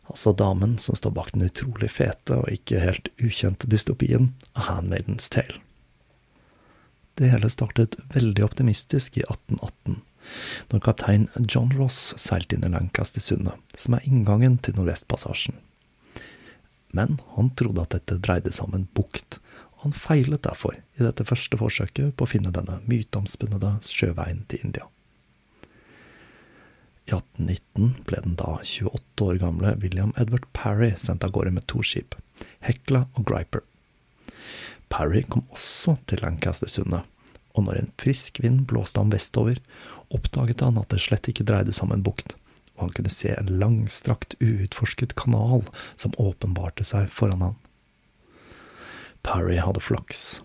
Altså 0.08 0.32
damen 0.32 0.78
som 0.80 0.96
står 0.96 1.12
bak 1.14 1.34
den 1.34 1.46
utrolig 1.50 1.90
fete 1.92 2.40
og 2.40 2.48
ikke 2.50 2.80
helt 2.80 3.10
ukjente 3.20 3.68
dystopien 3.68 4.32
A 4.54 4.70
Handmaidens 4.70 5.28
Tale. 5.34 5.60
Det 7.18 7.32
hele 7.32 7.48
startet 7.50 7.96
veldig 8.14 8.44
optimistisk 8.46 9.16
i 9.18 9.24
1818, 9.24 9.96
når 10.70 10.82
kaptein 10.86 11.24
John 11.50 11.72
Ross 11.74 12.12
seilte 12.20 12.54
inn 12.54 12.66
i 12.68 12.70
Lancaster-sundet, 12.70 13.58
som 13.74 13.96
er 13.96 14.04
inngangen 14.06 14.60
til 14.62 14.76
Nordvestpassasjen. 14.78 15.56
Men 16.94 17.18
han 17.34 17.50
trodde 17.58 17.82
at 17.82 17.96
dette 17.96 18.20
dreide 18.22 18.52
seg 18.54 18.68
om 18.68 18.76
en 18.78 18.86
bukt, 18.94 19.40
og 19.74 19.88
han 19.88 19.96
feilet 19.98 20.44
derfor 20.46 20.78
i 20.78 21.02
dette 21.02 21.26
første 21.26 21.58
forsøket 21.58 22.14
på 22.14 22.26
å 22.26 22.30
finne 22.30 22.54
denne 22.54 22.78
myteomspunnede 22.86 23.74
sjøveien 23.88 24.44
til 24.46 24.68
India. 24.68 24.86
I 27.08 27.16
1819 27.16 28.04
ble 28.06 28.22
den 28.22 28.38
da 28.38 28.60
28 28.62 29.26
år 29.26 29.42
gamle 29.42 29.74
William 29.82 30.14
Edward 30.20 30.46
Parry 30.54 30.92
sendt 31.00 31.26
av 31.26 31.34
gårde 31.34 31.56
med 31.56 31.66
to 31.66 31.82
skip, 31.82 32.14
Hekla 32.62 33.08
og 33.16 33.26
Griper. 33.26 33.64
Parry 34.88 35.22
kom 35.28 35.44
også 35.52 35.98
til 36.08 36.22
Lancaster-sundet, 36.24 37.04
og 37.56 37.66
når 37.66 37.80
en 37.80 37.92
frisk 38.00 38.40
vind 38.42 38.64
blåste 38.70 39.00
ham 39.00 39.12
vestover, 39.12 39.60
oppdaget 40.14 40.64
han 40.64 40.80
at 40.80 40.90
det 40.92 41.02
slett 41.04 41.28
ikke 41.30 41.46
dreide 41.48 41.74
seg 41.74 41.88
om 41.88 41.96
en 41.96 42.04
bukt, 42.06 42.34
og 42.76 42.86
han 42.86 42.94
kunne 42.96 43.12
se 43.12 43.32
en 43.34 43.54
langstrakt, 43.60 44.36
uutforsket 44.40 45.16
kanal 45.18 45.64
som 45.96 46.14
åpenbarte 46.16 46.86
seg 46.86 47.10
foran 47.12 47.44
han. 47.44 47.56
Parry 49.26 49.58
hadde 49.60 49.82
flaks, 49.82 50.40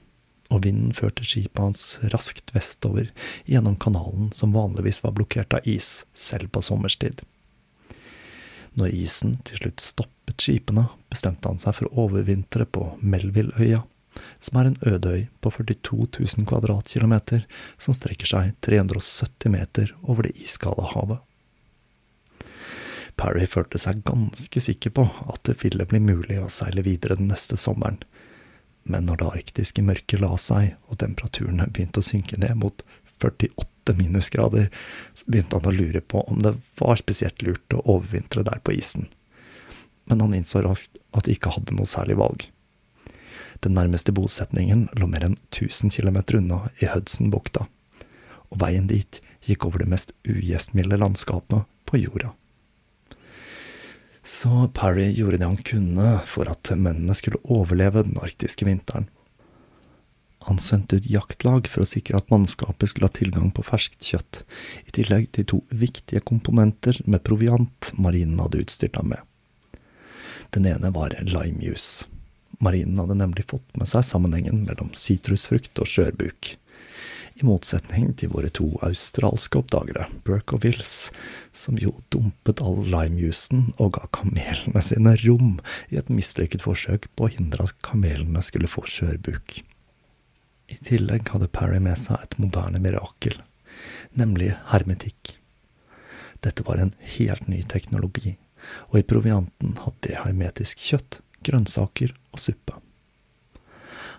og 0.51 0.65
vinden 0.65 0.93
førte 0.97 1.25
skipet 1.25 1.61
hans 1.61 1.83
raskt 2.13 2.51
vestover 2.55 3.11
gjennom 3.49 3.77
kanalen 3.79 4.31
som 4.35 4.55
vanligvis 4.55 5.03
var 5.05 5.15
blokkert 5.15 5.55
av 5.55 5.69
is, 5.69 6.01
selv 6.13 6.51
på 6.53 6.63
sommerstid. 6.65 7.21
Når 8.73 8.95
isen 8.97 9.37
til 9.45 9.61
slutt 9.61 9.83
stoppet 9.85 10.41
skipene, 10.41 10.87
bestemte 11.13 11.49
han 11.49 11.61
seg 11.61 11.77
for 11.77 11.89
å 11.89 12.07
overvintre 12.07 12.65
på 12.65 12.95
Melvilleøya, 13.05 13.83
som 14.43 14.59
er 14.59 14.69
en 14.69 14.79
ødøy 14.81 15.27
på 15.41 15.51
42 15.57 16.07
000 16.19 16.47
kvadratkilometer 16.49 17.45
som 17.81 17.95
strekker 17.97 18.29
seg 18.29 18.55
370 18.65 19.53
meter 19.53 19.93
over 20.03 20.27
det 20.27 20.35
iskalde 20.41 20.89
havet. 20.93 21.21
Parry 23.19 23.45
følte 23.45 23.77
seg 23.77 24.01
ganske 24.07 24.61
sikker 24.63 24.93
på 24.97 25.05
at 25.29 25.43
det 25.47 25.59
ville 25.61 25.85
bli 25.89 26.01
mulig 26.01 26.39
å 26.41 26.49
seile 26.51 26.81
videre 26.85 27.19
den 27.19 27.29
neste 27.29 27.59
sommeren, 27.61 27.99
men 28.83 29.05
når 29.07 29.21
det 29.21 29.29
arktiske 29.39 29.83
mørket 29.85 30.21
la 30.23 30.33
seg 30.41 30.73
og 30.89 30.99
temperaturene 31.03 31.69
begynte 31.71 32.01
å 32.01 32.07
synke 32.07 32.39
ned 32.41 32.57
mot 32.59 32.83
48 33.21 33.95
minusgrader, 33.99 34.69
så 35.15 35.27
begynte 35.27 35.59
han 35.59 35.69
å 35.69 35.75
lure 35.75 36.01
på 36.01 36.23
om 36.27 36.41
det 36.43 36.55
var 36.79 36.99
spesielt 36.99 37.41
lurt 37.45 37.75
å 37.75 37.83
overvintre 37.95 38.43
der 38.43 38.59
på 38.63 38.75
isen. 38.75 39.07
Men 40.09 40.23
han 40.23 40.35
innså 40.35 40.63
raskt 40.65 40.99
at 41.15 41.27
de 41.27 41.37
ikke 41.37 41.53
hadde 41.55 41.77
noe 41.77 41.87
særlig 41.87 42.17
valg. 42.19 42.49
Den 43.63 43.77
nærmeste 43.77 44.11
bosetningen 44.11 44.89
lå 44.99 45.07
mer 45.07 45.23
enn 45.23 45.37
1000 45.53 45.93
km 45.95 46.19
unna 46.39 46.59
i 46.83 46.89
Hudsonbukta, 46.91 47.67
og 48.51 48.59
veien 48.59 48.89
dit 48.91 49.21
gikk 49.47 49.67
over 49.67 49.83
det 49.83 49.91
mest 49.93 50.11
ugjestmilde 50.27 50.99
landskapet 50.99 51.63
på 51.87 52.01
jorda. 52.01 52.33
Så 54.23 54.69
Parry 54.75 55.09
gjorde 55.15 55.39
det 55.39 55.47
han 55.47 55.59
kunne 55.67 56.19
for 56.27 56.47
at 56.51 56.71
mennene 56.75 57.15
skulle 57.15 57.41
overleve 57.43 58.05
den 58.07 58.19
arktiske 58.23 58.67
vinteren. 58.67 59.09
Han 60.47 60.59
sendte 60.59 60.99
ut 60.99 61.07
jaktlag 61.07 61.67
for 61.71 61.83
å 61.83 61.87
sikre 61.87 62.19
at 62.19 62.31
mannskapet 62.31 62.91
skulle 62.91 63.07
ha 63.07 63.15
tilgang 63.15 63.51
på 63.55 63.63
ferskt 63.63 64.03
kjøtt, 64.03 64.41
i 64.87 64.95
tillegg 64.95 65.29
til 65.35 65.47
to 65.47 65.59
viktige 65.71 66.23
komponenter 66.23 66.99
med 67.07 67.23
proviant 67.23 67.93
marinen 67.95 68.43
hadde 68.43 68.63
utstyrt 68.63 68.99
ham 68.99 69.13
med. 69.15 69.23
Den 70.51 70.67
ene 70.67 70.91
var 70.95 71.15
limejuice. 71.23 72.09
Marinen 72.63 72.99
hadde 73.01 73.19
nemlig 73.19 73.47
fått 73.51 73.77
med 73.79 73.89
seg 73.91 74.05
sammenhengen 74.07 74.63
mellom 74.67 74.93
sitrusfrukt 74.97 75.81
og 75.83 75.89
skjørbuk. 75.89 76.55
I 77.33 77.45
motsetning 77.47 78.11
til 78.19 78.29
våre 78.29 78.49
to 78.53 78.67
australske 78.85 79.57
oppdagere, 79.57 80.05
Burke 80.25 80.57
og 80.57 80.67
Wills, 80.67 81.09
som 81.51 81.79
jo 81.81 81.95
dumpet 82.13 82.61
all 82.61 82.83
limejusen 82.85 83.71
og 83.81 83.95
ga 83.97 84.05
kamelene 84.13 84.83
sine 84.85 85.15
rom 85.23 85.55
i 85.89 85.97
et 85.97 86.11
mislykket 86.13 86.65
forsøk 86.65 87.09
på 87.17 87.25
å 87.25 87.31
hindre 87.33 87.65
at 87.65 87.79
kamelene 87.85 88.43
skulle 88.45 88.69
få 88.69 88.85
skjørbuk. 88.85 89.63
I 90.69 90.77
tillegg 90.85 91.33
hadde 91.33 91.49
Parry 91.53 91.81
med 91.81 91.97
seg 91.99 92.21
et 92.21 92.37
moderne 92.37 92.81
mirakel, 92.81 93.39
nemlig 94.13 94.53
hermetikk. 94.69 95.39
Dette 96.45 96.65
var 96.67 96.77
en 96.77 96.93
helt 97.17 97.49
ny 97.49 97.63
teknologi, 97.65 98.37
og 98.91 99.01
i 99.01 99.07
provianten 99.09 99.73
hadde 99.81 100.05
de 100.05 100.21
hermetisk 100.21 100.85
kjøtt, 100.85 101.22
grønnsaker 101.45 102.15
og 102.31 102.41
suppe. 102.41 102.79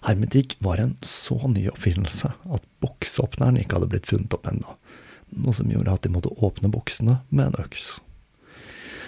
Hermetikk 0.05 0.57
var 0.59 0.77
en 0.77 0.97
så 1.01 1.39
ny 1.49 1.69
oppfinnelse 1.71 2.29
at 2.53 2.65
boksåpneren 2.85 3.57
ikke 3.57 3.79
hadde 3.79 3.89
blitt 3.95 4.09
funnet 4.11 4.35
opp 4.37 4.49
ennå, 4.51 4.77
noe 5.41 5.57
som 5.57 5.71
gjorde 5.73 5.95
at 5.95 6.05
de 6.05 6.13
måtte 6.13 6.33
åpne 6.45 6.69
boksene 6.73 7.23
med 7.31 7.47
en 7.47 7.61
øks. 7.65 7.87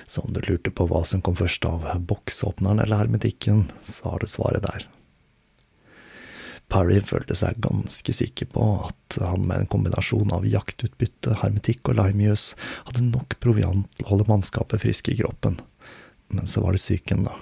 Så 0.06 0.22
om 0.22 0.32
du 0.32 0.40
lurte 0.40 0.70
på 0.70 0.86
hva 0.88 1.02
som 1.04 1.20
kom 1.20 1.36
først 1.36 1.66
av 1.68 1.84
boksåpneren 2.08 2.80
eller 2.80 3.02
hermetikken, 3.02 3.66
så 3.82 4.14
har 4.14 4.22
du 4.22 4.30
svaret 4.30 4.64
der. 4.64 4.86
Parry 6.72 6.96
følte 7.04 7.36
seg 7.38 7.60
ganske 7.62 8.14
sikker 8.16 8.48
på 8.50 8.64
at 8.88 9.18
han 9.20 9.44
med 9.46 9.66
en 9.66 9.70
kombinasjon 9.70 10.32
av 10.34 10.46
jaktutbytte, 10.48 11.36
hermetikk 11.42 11.92
og 11.92 12.00
limejus 12.00 12.54
hadde 12.88 13.04
nok 13.10 13.36
proviant 13.42 13.86
til 13.98 14.08
å 14.08 14.14
holde 14.14 14.30
mannskapet 14.30 14.82
friske 14.82 15.12
i 15.12 15.20
kroppen. 15.20 15.60
Men 16.32 16.48
så 16.50 16.64
var 16.64 16.74
det 16.74 16.82
psyken, 16.82 17.28
da 17.28 17.36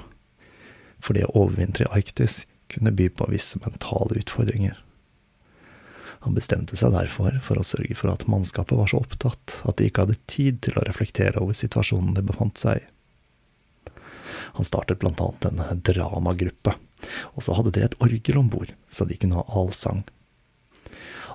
for 1.04 1.16
det 1.16 1.26
å 1.28 1.36
overvintre 1.44 1.86
i 1.86 1.92
Arktis 2.00 2.42
kunne 2.72 2.94
by 2.96 3.10
på 3.12 3.28
visse 3.28 3.60
mentale 3.60 4.16
utfordringer. 4.22 4.78
Han 6.24 6.36
bestemte 6.36 6.76
seg 6.80 6.94
derfor 6.94 7.36
for 7.44 7.60
å 7.60 7.66
sørge 7.66 7.96
for 7.98 8.08
at 8.08 8.24
mannskapet 8.30 8.78
var 8.78 8.88
så 8.88 9.02
opptatt 9.04 9.58
at 9.68 9.76
de 9.76 9.90
ikke 9.90 10.06
hadde 10.06 10.22
tid 10.30 10.62
til 10.64 10.78
å 10.80 10.84
reflektere 10.86 11.42
over 11.42 11.56
situasjonen 11.56 12.16
de 12.16 12.24
befant 12.24 12.56
seg 12.56 12.80
i. 12.80 12.86
Han 14.56 14.64
startet 14.64 15.02
blant 15.02 15.20
annet 15.20 15.46
en 15.50 15.82
dramagruppe, 15.84 16.72
og 17.34 17.44
så 17.44 17.56
hadde 17.58 17.74
de 17.76 17.84
et 17.84 17.96
orgel 18.00 18.38
om 18.40 18.48
bord, 18.48 18.72
så 18.88 19.04
de 19.04 19.18
kunne 19.20 19.36
ha 19.36 19.44
allsang. 19.60 20.04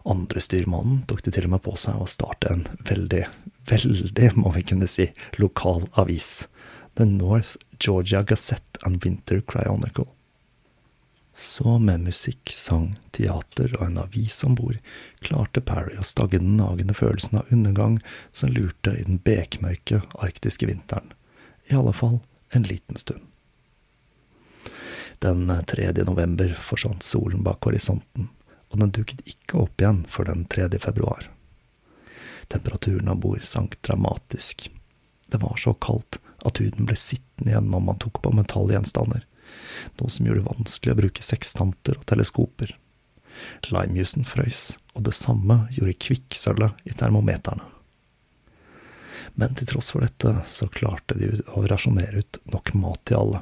Andre 0.09 0.41
styrmannen 0.41 1.03
tok 1.09 1.21
det 1.25 1.35
til 1.35 1.49
og 1.49 1.53
med 1.53 1.63
på 1.65 1.75
seg 1.77 1.99
å 1.99 2.09
starte 2.09 2.49
en 2.53 2.65
veldig, 2.87 3.25
veldig, 3.69 4.29
må 4.39 4.53
vi 4.55 4.65
kunne 4.71 4.89
si, 4.89 5.09
lokal 5.37 5.85
avis, 5.99 6.47
The 6.97 7.05
North 7.05 7.59
Georgia 7.79 8.21
Gazette 8.23 8.79
and 8.83 9.03
Winter 9.05 9.41
Cryonicle. 9.41 10.05
Så 11.35 11.77
med 11.79 11.99
musikk, 12.03 12.51
sang, 12.51 12.97
teater 13.15 13.71
og 13.79 13.85
en 13.85 14.01
avis 14.01 14.41
om 14.43 14.57
bord 14.59 14.75
klarte 15.23 15.63
Parry 15.63 15.95
å 15.95 16.03
stagge 16.03 16.41
den 16.41 16.57
nagende 16.59 16.93
følelsen 16.97 17.39
av 17.39 17.53
undergang 17.55 17.95
som 18.35 18.51
lurte 18.51 18.91
i 18.91 19.05
den 19.07 19.21
bekmørke 19.23 20.01
arktiske 20.19 20.67
vinteren, 20.67 21.13
i 21.71 21.77
alle 21.79 21.95
fall 21.95 22.19
en 22.51 22.67
liten 22.67 22.99
stund. 22.99 23.23
Den 25.23 25.47
3. 25.67 25.93
november 26.07 26.51
forsvant 26.59 27.03
solen 27.03 27.43
bak 27.43 27.63
horisonten, 27.63 28.27
og 28.69 28.83
den 28.83 28.91
dukket 28.95 29.23
ikke 29.23 29.63
opp 29.63 29.79
igjen 29.79 30.03
før 30.11 30.33
den 30.33 30.45
3. 30.51 30.67
februar. 30.83 31.29
Temperaturen 32.51 33.11
om 33.11 33.19
bord 33.23 33.43
sank 33.47 33.79
dramatisk. 33.85 34.67
Det 35.31 35.39
var 35.39 35.55
så 35.55 35.73
kaldt 35.79 36.19
at 36.45 36.61
huden 36.61 36.87
ble 36.89 36.97
sittende 36.99 37.53
igjen 37.53 37.71
når 37.71 37.83
man 37.87 37.99
tok 38.01 38.21
på 38.23 38.33
metallgjenstander, 38.35 39.25
noe 39.99 40.13
som 40.13 40.27
gjorde 40.27 40.43
det 40.43 40.51
vanskelig 40.51 40.93
å 40.93 40.99
bruke 41.01 41.25
sekstanter 41.25 41.99
og 41.99 42.05
teleskoper. 42.09 42.75
Limejusen 43.71 44.27
frøys, 44.27 44.77
og 44.93 45.05
det 45.07 45.15
samme 45.15 45.61
gjorde 45.75 45.99
kvikksølvet 46.05 46.89
i 46.89 46.95
termometerne. 46.95 47.67
Men 49.39 49.55
til 49.55 49.69
tross 49.69 49.91
for 49.93 50.03
dette 50.03 50.33
så 50.47 50.67
klarte 50.71 51.15
de 51.19 51.31
å 51.55 51.63
rasjonere 51.69 52.23
ut 52.23 52.41
nok 52.51 52.73
mat 52.79 53.01
til 53.07 53.19
alle. 53.19 53.41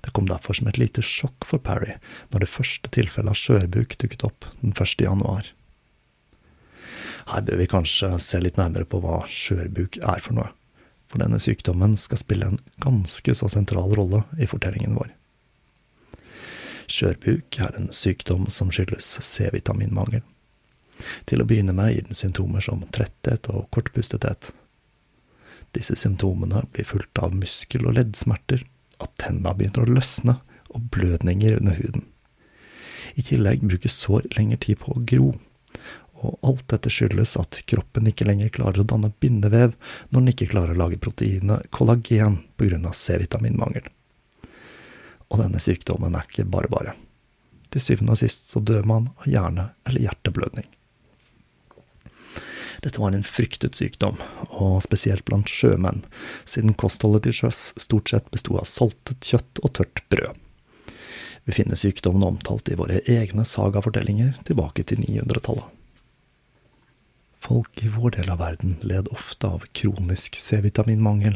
Det 0.00 0.12
kom 0.16 0.28
derfor 0.28 0.56
som 0.56 0.68
et 0.70 0.78
lite 0.80 1.02
sjokk 1.04 1.44
for 1.48 1.62
Parry 1.62 1.96
når 2.32 2.44
det 2.44 2.52
første 2.52 2.90
tilfellet 2.94 3.34
av 3.34 3.38
skjørbuk 3.38 3.96
dukket 4.00 4.24
opp 4.26 4.48
den 4.60 4.72
1. 4.72 5.04
januar. 5.04 5.50
Her 7.28 7.44
bør 7.46 7.60
vi 7.60 7.70
kanskje 7.70 8.14
se 8.20 8.40
litt 8.42 8.58
nærmere 8.60 8.88
på 8.88 9.00
hva 9.02 9.22
skjørbuk 9.30 9.98
er 10.02 10.22
for 10.24 10.36
noe, 10.36 10.50
for 11.14 11.22
denne 11.22 11.38
sykdommen 11.38 11.92
skal 11.94 12.18
spille 12.18 12.46
en 12.50 12.58
ganske 12.82 13.34
så 13.38 13.46
sentral 13.46 13.92
rolle 13.94 14.24
i 14.34 14.48
fortellingen 14.50 14.96
vår. 14.98 15.12
Skjørbuk 16.90 17.54
er 17.62 17.76
en 17.78 17.86
sykdom 17.94 18.48
som 18.50 18.72
skyldes 18.74 19.12
C-vitaminmangel. 19.22 20.24
Til 21.30 21.38
å 21.38 21.46
begynne 21.46 21.70
med 21.76 21.92
gir 21.94 22.08
den 22.08 22.18
symptomer 22.18 22.64
som 22.66 22.82
tretthet 22.90 23.46
og 23.54 23.68
kortpustethet. 23.70 24.50
Disse 25.78 25.94
symptomene 25.98 26.64
blir 26.74 26.90
fulgt 26.90 27.22
av 27.22 27.30
muskel- 27.38 27.86
og 27.86 27.94
leddsmerter, 27.94 28.66
at 28.98 29.14
tenna 29.22 29.54
begynner 29.54 29.86
å 29.86 29.94
løsne, 29.94 30.40
og 30.74 30.90
blødninger 30.90 31.60
under 31.60 31.78
huden. 31.78 32.08
I 33.14 33.22
tillegg 33.22 33.62
brukes 33.62 33.94
sår 34.02 34.26
lengre 34.34 34.58
tid 34.66 34.82
på 34.82 34.90
å 34.90 35.06
gro, 35.06 35.30
og 36.22 36.38
alt 36.46 36.68
dette 36.70 36.92
skyldes 36.92 37.34
at 37.40 37.58
kroppen 37.68 38.08
ikke 38.10 38.26
lenger 38.28 38.52
klarer 38.54 38.82
å 38.82 38.88
danne 38.88 39.12
bindevev 39.20 39.74
når 40.10 40.20
den 40.20 40.32
ikke 40.34 40.50
klarer 40.52 40.74
å 40.74 40.82
lage 40.84 41.00
proteinet 41.02 41.66
kollagen 41.74 42.40
av 42.86 42.94
C-vitaminmangel. 42.94 43.88
Og 45.32 45.40
denne 45.42 45.60
sykdommen 45.62 46.14
er 46.14 46.28
ikke 46.28 46.46
bare 46.48 46.70
bare. 46.70 46.94
Til 47.74 47.82
syvende 47.82 48.14
og 48.14 48.20
sist 48.22 48.48
så 48.52 48.62
dør 48.62 48.86
man 48.86 49.10
av 49.18 49.28
hjerne- 49.28 49.70
eller 49.84 50.06
hjerteblødning. 50.06 50.68
Dette 52.84 53.00
var 53.00 53.14
en 53.16 53.24
fryktet 53.24 53.78
sykdom, 53.78 54.18
og 54.60 54.82
spesielt 54.84 55.24
blant 55.24 55.48
sjømenn, 55.48 56.02
siden 56.44 56.76
kostholdet 56.76 57.24
til 57.24 57.38
sjøs 57.38 57.70
stort 57.80 58.12
sett 58.12 58.26
besto 58.34 58.58
av 58.60 58.68
saltet 58.68 59.24
kjøtt 59.24 59.62
og 59.64 59.72
tørt 59.78 60.02
brød. 60.12 60.36
Vi 61.44 61.52
finner 61.56 61.80
sykdommen 61.80 62.24
omtalt 62.24 62.68
i 62.68 62.76
våre 62.76 63.00
egne 63.08 63.44
sagafortellinger 63.48 64.36
tilbake 64.44 64.84
til 64.84 65.00
900-tallet. 65.04 65.83
Folk 67.44 67.82
i 67.84 67.88
vår 67.88 68.10
del 68.10 68.30
av 68.30 68.38
verden 68.38 68.76
led 68.80 69.08
ofte 69.12 69.46
av 69.46 69.64
kronisk 69.76 70.38
C-vitaminmangel, 70.40 71.34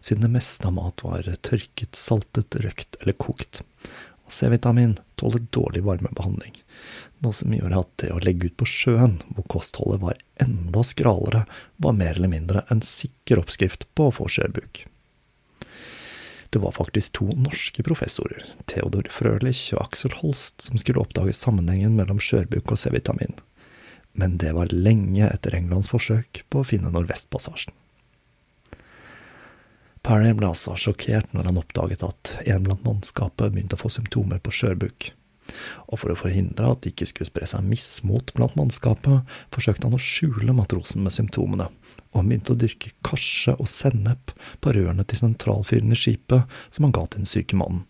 siden 0.00 0.22
det 0.22 0.30
meste 0.30 0.68
av 0.68 0.76
mat 0.76 1.02
var 1.02 1.26
tørket, 1.42 1.98
saltet, 1.98 2.54
røkt 2.62 2.98
eller 3.00 3.16
kokt. 3.18 3.64
Og 4.22 4.34
C-vitamin 4.36 4.94
tåler 5.18 5.42
dårlig 5.50 5.82
varmebehandling, 5.82 6.54
noe 7.24 7.34
som 7.34 7.56
gjør 7.56 7.74
at 7.80 7.90
det 8.04 8.12
å 8.14 8.20
legge 8.22 8.52
ut 8.52 8.58
på 8.60 8.68
sjøen, 8.70 9.16
hvor 9.34 9.48
kostholdet 9.50 10.04
var 10.04 10.22
enda 10.38 10.84
skralere, 10.86 11.42
var 11.82 11.98
mer 11.98 12.14
eller 12.14 12.30
mindre 12.36 12.62
en 12.70 12.84
sikker 12.84 13.42
oppskrift 13.42 13.88
på 13.98 14.12
å 14.12 14.14
få 14.14 14.28
skjørbuk. 14.30 14.84
Det 16.54 16.62
var 16.62 16.78
faktisk 16.78 17.18
to 17.18 17.32
norske 17.34 17.82
professorer, 17.82 18.46
Theodor 18.70 19.10
Frølich 19.10 19.72
og 19.74 19.88
Axel 19.88 20.14
Holst, 20.22 20.62
som 20.70 20.78
skulle 20.78 21.02
oppdage 21.02 21.34
sammenhengen 21.34 21.98
mellom 21.98 22.22
skjørbuk 22.22 22.70
og 22.70 22.78
C-vitamin 22.78 23.34
men 24.18 24.36
det 24.42 24.50
var 24.52 24.72
lenge 24.74 25.28
etter 25.30 25.54
Englands 25.54 25.92
forsøk 25.92 26.42
på 26.50 26.62
å 26.62 26.66
finne 26.66 26.90
Nordvestpassasjen. 26.90 27.70
Parry 30.02 30.32
ble 30.34 30.48
altså 30.48 30.74
sjokkert 30.78 31.30
når 31.36 31.50
han 31.50 31.60
oppdaget 31.60 32.02
at 32.06 32.32
en 32.48 32.64
blant 32.66 32.82
mannskapet 32.82 33.52
begynte 33.54 33.78
å 33.78 33.82
få 33.82 33.92
symptomer 33.92 34.40
på 34.42 34.54
skjørbuk. 34.56 35.12
Og 35.86 36.00
for 36.02 36.10
å 36.10 36.18
forhindre 36.18 36.72
at 36.72 36.82
det 36.82 36.94
ikke 36.94 37.08
skulle 37.12 37.30
spre 37.30 37.46
seg 37.48 37.66
mismot 37.68 38.34
blant 38.34 38.58
mannskapet, 38.58 39.22
forsøkte 39.54 39.86
han 39.86 39.94
å 39.94 40.02
skjule 40.02 40.56
matrosen 40.56 41.06
med 41.06 41.14
symptomene, 41.14 41.68
og 42.10 42.18
han 42.18 42.32
begynte 42.32 42.56
å 42.56 42.58
dyrke 42.58 42.92
karse 43.06 43.54
og 43.54 43.70
sennep 43.70 44.34
på 44.64 44.74
rørene 44.74 45.06
til 45.06 45.22
sentralfyren 45.22 45.94
i 45.94 46.02
skipet 46.02 46.58
som 46.72 46.88
han 46.88 46.96
ga 46.96 47.06
til 47.06 47.22
den 47.22 47.32
syke 47.36 47.60
mannen. 47.60 47.86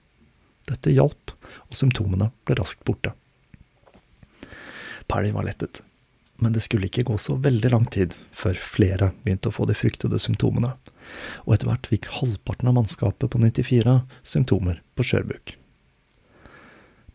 Dette 0.69 0.93
hjalp, 0.93 1.33
og 1.71 1.81
symptomene 1.81 2.35
ble 2.45 2.61
raskt 2.61 2.85
borte. 2.85 3.17
Parry 5.09 5.33
var 5.33 5.49
lettet 5.49 5.81
men 6.39 6.55
det 6.55 6.63
skulle 6.65 6.87
ikke 6.87 7.07
gå 7.09 7.17
så 7.19 7.35
veldig 7.43 7.71
lang 7.73 7.87
tid 7.91 8.15
før 8.35 8.59
flere 8.63 9.11
begynte 9.25 9.51
å 9.51 9.55
få 9.55 9.67
de 9.69 9.75
fryktede 9.79 10.21
symptomene, 10.23 10.75
og 11.47 11.55
etter 11.55 11.71
hvert 11.71 11.89
fikk 11.91 12.11
halvparten 12.21 12.71
av 12.71 12.77
mannskapet 12.79 13.33
på 13.33 13.41
94 13.43 13.97
symptomer 14.23 14.83
på 14.95 15.07
skjørbuk. 15.07 15.57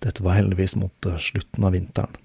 Dette 0.04 0.26
var 0.26 0.36
heldigvis 0.36 0.76
mot 0.76 1.08
eh, 1.08 1.22
slutten 1.22 1.64
av 1.64 1.78
vinteren, 1.78 2.20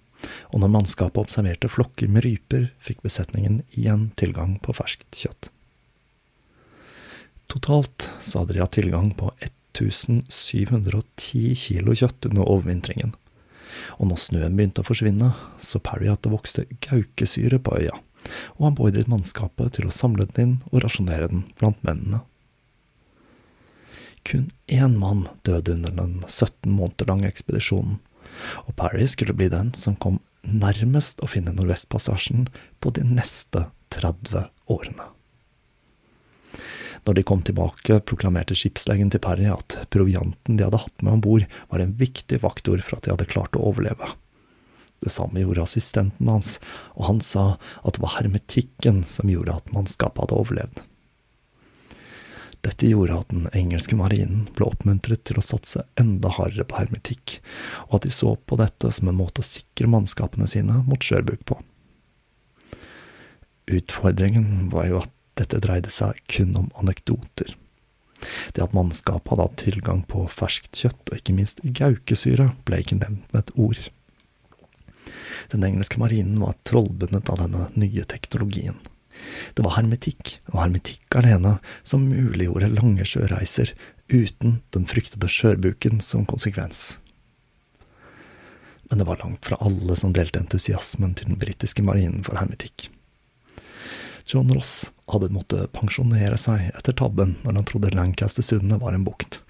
og 0.51 0.65
når 0.65 0.75
mannskapet 0.75 1.23
observerte 1.23 1.71
flokker 1.71 2.11
med 2.11 2.27
ryper, 2.27 2.73
fikk 2.83 3.05
besetningen 3.07 3.63
igjen 3.71 4.11
tilgang 4.19 4.59
på 4.65 4.75
ferskt 4.75 5.07
kjøtt. 5.15 5.53
Totalt 7.49 8.11
sa 8.21 8.45
de 8.45 8.61
hatt 8.61 8.75
tilgang 8.77 9.15
på 9.17 9.31
1710 9.39 11.55
kilo 11.57 11.95
kjøtt 11.97 12.27
under 12.29 12.51
overvintringen, 12.51 13.15
og 13.99 14.11
når 14.11 14.23
snøen 14.25 14.57
begynte 14.59 14.85
å 14.85 14.89
forsvinne, 14.89 15.33
så 15.59 15.81
Parry 15.83 16.11
at 16.13 16.23
det 16.25 16.33
vokste 16.33 16.67
gaukesyre 16.85 17.61
på 17.63 17.79
øya, 17.81 17.95
og 18.57 18.67
han 18.67 18.79
beordret 18.79 19.11
mannskapet 19.11 19.77
til 19.79 19.89
å 19.89 19.95
samle 19.95 20.29
den 20.33 20.45
inn 20.45 20.57
og 20.73 20.83
rasjonere 20.85 21.31
den 21.33 21.47
blant 21.61 21.81
mennene. 21.87 22.23
Kun 24.29 24.51
én 24.69 24.99
mann 25.01 25.27
døde 25.47 25.77
under 25.79 25.95
den 25.95 26.19
17 26.27 26.69
måneder 26.69 27.09
lange 27.09 27.31
ekspedisjonen, 27.31 28.01
og 28.67 28.75
Parry 28.77 29.07
skulle 29.09 29.37
bli 29.37 29.49
den 29.53 29.73
som 29.75 29.97
kom 29.97 30.19
nærmest 30.45 31.23
å 31.25 31.29
finne 31.31 31.55
Nordvestpassasjen 31.57 32.49
på 32.81 32.93
de 32.95 33.07
neste 33.09 33.69
30 33.95 34.51
årene. 34.69 35.13
Når 37.07 37.19
de 37.19 37.27
kom 37.27 37.43
tilbake, 37.47 38.01
proklamerte 38.09 38.57
skipslegen 38.59 39.13
til 39.13 39.23
Parry 39.25 39.47
at 39.53 39.79
provianten 39.93 40.59
de 40.59 40.67
hadde 40.67 40.81
hatt 40.83 41.05
med 41.05 41.19
om 41.19 41.25
bord, 41.25 41.47
var 41.71 41.85
en 41.85 41.95
viktig 41.99 42.41
faktor 42.43 42.83
for 42.85 42.99
at 42.99 43.07
de 43.07 43.15
hadde 43.15 43.31
klart 43.31 43.59
å 43.59 43.67
overleve. 43.71 44.13
Det 44.99 45.13
samme 45.15 45.41
gjorde 45.45 45.63
assistenten 45.63 46.29
hans, 46.29 46.57
og 46.99 47.07
han 47.07 47.21
sa 47.23 47.49
at 47.87 47.95
det 47.95 48.03
var 48.03 48.17
hermetikken 48.19 49.05
som 49.07 49.31
gjorde 49.31 49.61
at 49.61 49.75
mannskapet 49.75 50.25
hadde 50.25 50.39
overlevd. 50.41 50.83
Dette 52.67 52.89
gjorde 52.91 53.21
at 53.21 53.31
den 53.31 53.47
engelske 53.55 53.95
marinen 53.97 54.49
ble 54.57 54.67
oppmuntret 54.67 55.23
til 55.29 55.39
å 55.39 55.45
satse 55.45 55.85
enda 56.01 56.33
hardere 56.35 56.67
på 56.67 56.81
hermetikk, 56.81 57.37
og 57.87 58.01
at 58.01 58.09
de 58.09 58.15
så 58.15 58.35
på 58.35 58.59
dette 58.59 58.91
som 58.95 59.11
en 59.11 59.21
måte 59.21 59.45
å 59.45 59.47
sikre 59.47 59.91
mannskapene 59.91 60.49
sine 60.51 60.83
mot 60.89 60.99
skjørbuk 60.99 61.45
på. 61.47 61.61
Utfordringen 63.79 64.73
var 64.73 64.89
jo 64.89 65.01
at 65.05 65.15
dette 65.39 65.61
dreide 65.63 65.93
seg 65.93 66.21
kun 66.31 66.57
om 66.59 66.69
anekdoter. 66.81 67.55
Det 68.53 68.65
at 68.65 68.75
mannskapet 68.75 69.31
hadde 69.31 69.47
hatt 69.47 69.63
tilgang 69.63 70.03
på 70.11 70.25
ferskt 70.33 70.75
kjøtt 70.81 71.13
og 71.13 71.21
ikke 71.21 71.37
minst 71.37 71.63
gaukesyre, 71.63 72.51
ble 72.67 72.83
ikke 72.83 72.99
nevnt 72.99 73.31
med 73.33 73.45
et 73.45 73.55
ord. 73.55 73.83
Den 75.53 75.65
engelske 75.65 76.01
marinen 76.03 76.41
var 76.43 76.59
trollbundet 76.69 77.31
av 77.33 77.41
denne 77.45 77.69
nye 77.79 78.05
teknologien. 78.11 78.77
Det 79.55 79.65
var 79.65 79.79
hermetikk, 79.79 80.37
og 80.53 80.61
hermetikk 80.63 81.17
alene, 81.19 81.57
som 81.83 82.07
muliggjorde 82.11 82.71
lange 82.75 83.07
sjøreiser 83.09 83.73
uten 84.09 84.61
den 84.75 84.87
fryktede 84.89 85.31
skjørbuken 85.31 86.03
som 86.05 86.27
konsekvens. 86.29 86.99
Men 88.89 89.03
det 89.03 89.09
var 89.09 89.21
langt 89.21 89.49
fra 89.49 89.59
alle 89.61 89.97
som 90.01 90.15
delte 90.17 90.41
entusiasmen 90.41 91.17
til 91.19 91.33
den 91.33 91.41
britiske 91.41 91.85
marinen 91.85 92.23
for 92.25 92.41
hermetikk. 92.41 92.89
John 94.29 94.53
Ross 94.53 94.89
hadde 95.13 95.33
måttet 95.33 95.73
pensjonere 95.77 96.39
seg 96.41 96.71
etter 96.75 96.97
tabben 96.97 97.37
når 97.43 97.61
han 97.61 97.69
trodde 97.69 97.95
Lancaster-sundet 97.95 98.81
var 98.83 98.97
en 98.97 99.07
bukt, 99.07 99.41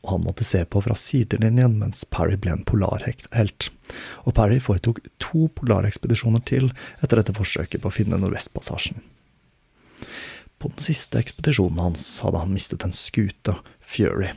og 0.00 0.14
han 0.14 0.24
måtte 0.24 0.46
se 0.46 0.62
på 0.64 0.80
fra 0.84 0.96
sidelinjen 0.96 1.76
mens 1.80 2.04
Parry 2.08 2.38
ble 2.40 2.54
en 2.54 2.66
polarhelt, 2.66 3.70
og 4.24 4.34
Parry 4.36 4.60
foretok 4.62 5.02
to 5.22 5.48
polarekspedisjoner 5.60 6.44
til 6.48 6.70
etter 7.00 7.20
dette 7.20 7.36
forsøket 7.36 7.82
på 7.82 7.90
å 7.90 7.94
finne 7.94 8.20
Nordvestpassasjen. 8.20 9.02
På 10.60 10.68
den 10.68 10.84
siste 10.84 11.20
ekspedisjonen 11.20 11.80
hans 11.80 12.04
hadde 12.24 12.40
han 12.42 12.52
mistet 12.52 12.84
en 12.84 12.96
skute, 12.96 13.56
Fury, 13.80 14.30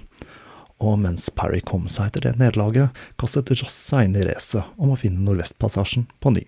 og 0.83 0.97
mens 1.03 1.29
Parry 1.35 1.61
kom 1.63 1.85
seg 1.91 2.09
etter 2.09 2.25
det 2.27 2.37
nederlaget, 2.39 2.91
kastet 3.19 3.53
Ross 3.59 3.75
seg 3.91 4.09
inn 4.09 4.17
i 4.19 4.25
racet 4.27 4.75
om 4.75 4.91
å 4.91 4.99
finne 4.99 5.23
Nordvestpassasjen 5.23 6.09
på 6.23 6.33
ny. 6.35 6.43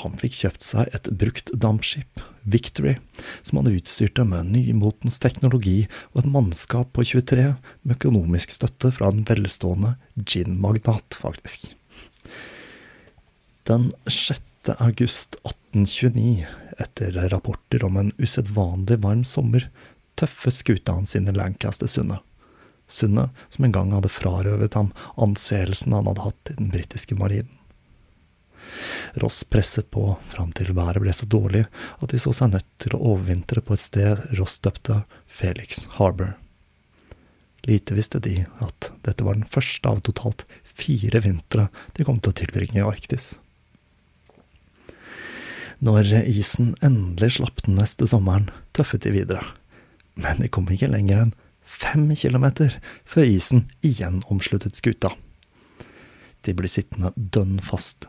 Han 0.00 0.16
fikk 0.20 0.36
kjøpt 0.38 0.64
seg 0.64 0.94
et 0.96 1.08
brukt 1.20 1.50
dampskip, 1.60 2.22
Victory, 2.48 2.94
som 3.42 3.60
han 3.60 3.72
utstyrte 3.72 4.24
med 4.24 4.48
nymotens 4.54 5.20
teknologi 5.20 5.82
og 6.12 6.22
et 6.22 6.30
mannskap 6.32 6.94
på 6.96 7.04
23 7.12 7.50
med 7.82 7.96
økonomisk 7.98 8.54
støtte 8.54 8.92
fra 8.96 9.10
en 9.12 9.26
velstående 9.28 9.96
gin-magnat, 10.16 11.18
faktisk. 11.20 11.68
Den 13.68 13.90
6. 14.08 14.40
august 14.78 15.36
1829, 15.44 16.48
etter 16.80 17.20
rapporter 17.28 17.84
om 17.84 18.00
en 18.00 18.12
usedvanlig 18.16 19.02
varm 19.04 19.26
sommer, 19.28 19.68
tøffet 20.16 20.56
skuta 20.56 20.96
hans 20.96 21.12
inn 21.16 21.28
i 21.28 21.36
Lancaster-sundet. 21.36 22.24
Sundet 22.90 23.30
som 23.52 23.68
en 23.68 23.76
gang 23.76 23.92
hadde 23.94 24.10
frarøvet 24.10 24.74
ham 24.74 24.90
anseelsen 25.20 25.94
han 25.94 26.08
hadde 26.10 26.24
hatt 26.24 26.50
i 26.50 26.56
den 26.58 26.72
britiske 26.72 27.14
marinen. 27.20 27.59
Ross 29.22 29.42
presset 29.44 29.90
på 29.90 30.14
fram 30.30 30.52
til 30.56 30.72
været 30.76 31.02
ble 31.02 31.14
så 31.16 31.26
dårlig 31.30 31.64
at 31.98 32.12
de 32.12 32.20
så 32.22 32.32
seg 32.36 32.54
nødt 32.54 32.68
til 32.82 32.96
å 32.96 33.02
overvintre 33.14 33.62
på 33.64 33.76
et 33.76 33.82
sted 33.82 34.22
Ross 34.38 34.58
døpte 34.62 35.02
Felix 35.26 35.86
Harbour. 35.98 36.36
Lite 37.68 37.94
visste 37.96 38.20
de 38.24 38.46
at 38.64 38.90
dette 39.04 39.24
var 39.26 39.36
den 39.36 39.48
første 39.48 39.88
av 39.88 40.00
totalt 40.06 40.46
fire 40.64 41.20
vintre 41.24 41.68
de 41.96 42.06
kom 42.06 42.20
til 42.20 42.32
å 42.32 42.38
tilbringe 42.40 42.80
i 42.80 42.86
Arktis. 42.86 43.34
Når 45.80 46.12
isen 46.28 46.74
endelig 46.84 47.38
slapp 47.38 47.62
den 47.64 47.78
neste 47.80 48.08
sommeren, 48.08 48.50
tøffet 48.76 49.04
de 49.06 49.14
videre, 49.14 49.44
men 50.12 50.42
de 50.42 50.50
kom 50.52 50.68
ikke 50.68 50.90
lenger 50.92 51.22
enn 51.22 51.36
fem 51.64 52.10
kilometer 52.18 52.76
før 53.08 53.28
isen 53.30 53.64
igjen 53.86 54.20
omsluttet 54.28 54.76
skuta. 54.76 55.14
De 56.44 56.52
ble 56.56 56.68
sittende 56.68 57.12
dønn 57.16 57.58
fast 57.64 58.08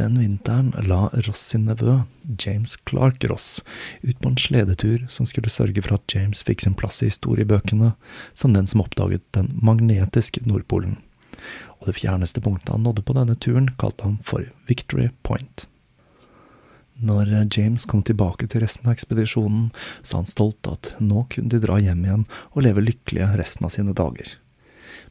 Den 0.00 0.16
vinteren 0.18 0.72
la 0.88 1.10
Ross 1.12 1.40
sin 1.50 1.66
nevø, 1.68 1.98
James 2.40 2.78
Clark 2.88 3.24
Ross, 3.28 3.60
ut 4.00 4.16
på 4.20 4.30
en 4.30 4.38
sledetur 4.40 5.02
som 5.12 5.26
skulle 5.28 5.52
sørge 5.52 5.82
for 5.84 5.98
at 5.98 6.14
James 6.14 6.40
fikk 6.48 6.64
sin 6.64 6.76
plass 6.78 7.02
i 7.04 7.10
historiebøkene 7.10 7.90
som 8.32 8.56
den 8.56 8.70
som 8.70 8.80
oppdaget 8.80 9.26
den 9.36 9.50
magnetiske 9.60 10.46
Nordpolen. 10.48 10.96
Og 11.82 11.90
det 11.90 11.98
fjerneste 11.98 12.40
punktet 12.40 12.72
han 12.72 12.86
nådde 12.86 13.04
på 13.04 13.18
denne 13.18 13.36
turen, 13.36 13.68
kalte 13.76 14.08
han 14.08 14.16
for 14.24 14.48
Victory 14.70 15.10
Point. 15.20 15.66
Når 17.04 17.28
James 17.52 17.84
kom 17.84 18.00
tilbake 18.00 18.48
til 18.48 18.64
resten 18.64 18.88
av 18.88 18.96
ekspedisjonen, 18.96 19.68
sa 20.00 20.22
han 20.22 20.32
stolt 20.32 20.64
at 20.72 20.94
nå 20.96 21.26
kunne 21.28 21.52
de 21.52 21.60
dra 21.60 21.76
hjem 21.76 22.06
igjen 22.08 22.28
og 22.54 22.64
leve 22.64 22.88
lykkelige 22.88 23.34
resten 23.36 23.68
av 23.68 23.76
sine 23.76 23.92
dager. 23.92 24.38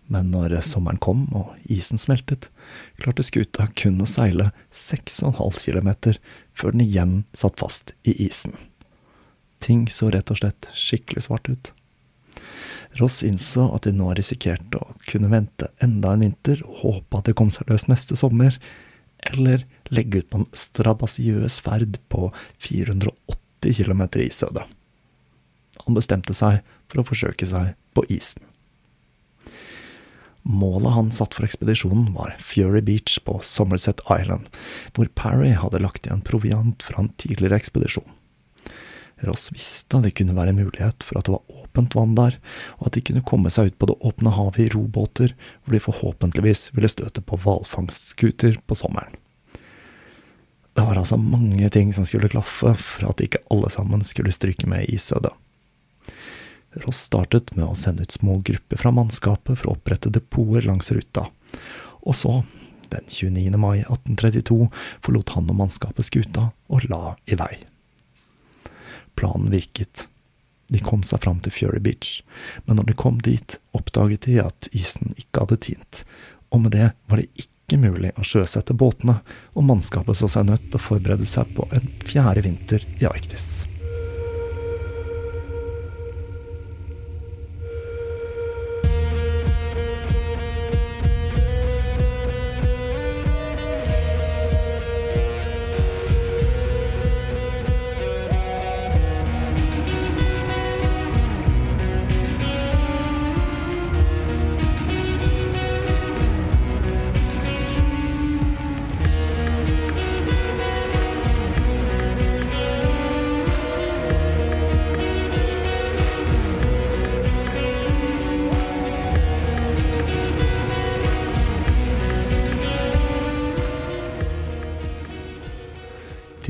Men 0.09 0.31
når 0.33 0.55
sommeren 0.65 0.97
kom 1.01 1.27
og 1.37 1.53
isen 1.69 2.01
smeltet, 2.01 2.47
klarte 2.97 3.25
skuta 3.25 3.67
kun 3.77 4.01
å 4.01 4.09
seile 4.09 4.49
6,5 4.73 5.59
km 5.61 5.91
før 6.57 6.73
den 6.73 6.85
igjen 6.85 7.13
satt 7.37 7.61
fast 7.61 7.93
i 8.01 8.15
isen. 8.25 8.55
Ting 9.61 9.85
så 9.91 10.09
rett 10.09 10.31
og 10.33 10.39
slett 10.41 10.69
skikkelig 10.73 11.27
svart 11.27 11.51
ut. 11.51 11.71
Ross 12.97 13.21
innså 13.27 13.67
at 13.75 13.85
de 13.85 13.93
nå 13.93 14.09
risikerte 14.17 14.81
å 14.81 14.95
kunne 15.05 15.29
vente 15.29 15.69
enda 15.83 16.15
en 16.15 16.25
vinter 16.25 16.63
og 16.65 16.81
håpe 16.81 17.19
at 17.19 17.29
det 17.29 17.37
kom 17.37 17.53
seg 17.53 17.69
løs 17.69 17.85
neste 17.91 18.17
sommer, 18.17 18.57
eller 19.29 19.67
legge 19.93 20.23
ut 20.23 20.29
på 20.31 20.41
en 20.41 20.49
strabasiøs 20.57 21.59
ferd 21.61 21.99
på 22.09 22.31
480 22.65 23.77
km 23.77 24.05
i 24.17 24.29
isødet. 24.29 24.65
Han 25.85 25.97
bestemte 25.97 26.33
seg 26.33 26.63
for 26.89 27.03
å 27.03 27.07
forsøke 27.07 27.45
seg 27.45 27.75
på 27.93 28.07
isen. 28.09 28.48
Målet 30.49 30.95
han 30.95 31.11
satt 31.13 31.35
for 31.37 31.45
ekspedisjonen 31.45 32.07
var 32.15 32.33
Fury 32.41 32.81
Beach 32.81 33.19
på 33.21 33.35
Somerset 33.45 34.01
Island, 34.09 34.47
hvor 34.95 35.11
Parry 35.13 35.51
hadde 35.53 35.81
lagt 35.83 36.07
igjen 36.07 36.23
proviant 36.25 36.81
fra 36.81 37.03
en 37.03 37.11
tidligere 37.21 37.59
ekspedisjon. 37.59 38.07
Ross 39.27 39.51
visste 39.53 39.99
det 40.01 40.15
kunne 40.17 40.33
være 40.33 40.55
en 40.55 40.61
mulighet 40.63 41.05
for 41.05 41.19
at 41.19 41.27
det 41.27 41.35
var 41.35 41.61
åpent 41.61 41.93
vann 41.93 42.15
der, 42.17 42.39
og 42.79 42.89
at 42.89 42.97
de 42.97 43.03
kunne 43.05 43.25
komme 43.29 43.51
seg 43.53 43.69
ut 43.69 43.77
på 43.77 43.91
det 43.91 43.99
åpne 44.09 44.33
havet 44.33 44.61
i 44.63 44.69
robåter, 44.73 45.35
hvor 45.61 45.75
de 45.75 45.83
forhåpentligvis 45.85 46.69
ville 46.73 46.89
støte 46.89 47.21
på 47.21 47.37
hvalfangstskuter 47.43 48.57
på 48.65 48.79
sommeren. 48.79 49.13
Det 50.73 50.87
var 50.87 50.97
altså 50.97 51.19
mange 51.19 51.69
ting 51.75 51.91
som 51.93 52.07
skulle 52.07 52.31
klaffe 52.31 52.73
for 52.79 53.11
at 53.11 53.21
ikke 53.21 53.43
alle 53.51 53.69
sammen 53.73 54.01
skulle 54.07 54.33
stryke 54.33 54.69
med 54.69 54.87
i 54.87 54.95
isødet. 54.95 55.35
Ross 56.73 57.01
startet 57.09 57.55
med 57.55 57.65
å 57.65 57.75
sende 57.77 58.05
ut 58.05 58.11
små 58.11 58.37
grupper 58.45 58.77
fra 58.77 58.91
mannskapet 58.93 59.57
for 59.57 59.71
å 59.71 59.75
opprette 59.77 60.11
depoter 60.13 60.67
langs 60.69 60.91
ruta, 60.93 61.25
og 62.05 62.15
så, 62.15 62.39
den 62.93 63.07
29. 63.07 63.57
mai 63.57 63.81
1832, 63.81 64.69
forlot 65.05 65.33
han 65.35 65.49
og 65.49 65.59
mannskapet 65.63 66.09
skuta 66.09 66.49
og 66.69 66.85
la 66.89 67.15
i 67.29 67.37
vei. 67.39 67.53
Planen 69.17 69.49
virket. 69.51 70.05
De 70.69 70.81
kom 70.85 71.01
seg 71.05 71.23
fram 71.25 71.39
til 71.41 71.53
Fury 71.53 71.81
Beach, 71.81 72.19
men 72.65 72.77
når 72.77 72.91
de 72.91 72.97
kom 73.01 73.17
dit, 73.25 73.57
oppdaget 73.73 74.27
de 74.29 74.37
at 74.43 74.69
isen 74.77 75.15
ikke 75.17 75.45
hadde 75.45 75.63
tint, 75.65 76.03
og 76.53 76.63
med 76.65 76.77
det 76.77 76.91
var 77.09 77.21
det 77.21 77.29
ikke 77.41 77.81
mulig 77.81 78.13
å 78.17 78.25
sjøsette 78.25 78.77
båtene, 78.77 79.19
og 79.57 79.65
mannskapet 79.65 80.21
så 80.21 80.29
seg 80.29 80.49
nødt 80.49 80.69
til 80.69 80.77
å 80.77 80.85
forberede 80.91 81.25
seg 81.29 81.49
på 81.57 81.65
en 81.73 81.89
fjerde 82.05 82.45
vinter 82.45 82.85
i 83.01 83.09
Arktis. 83.09 83.68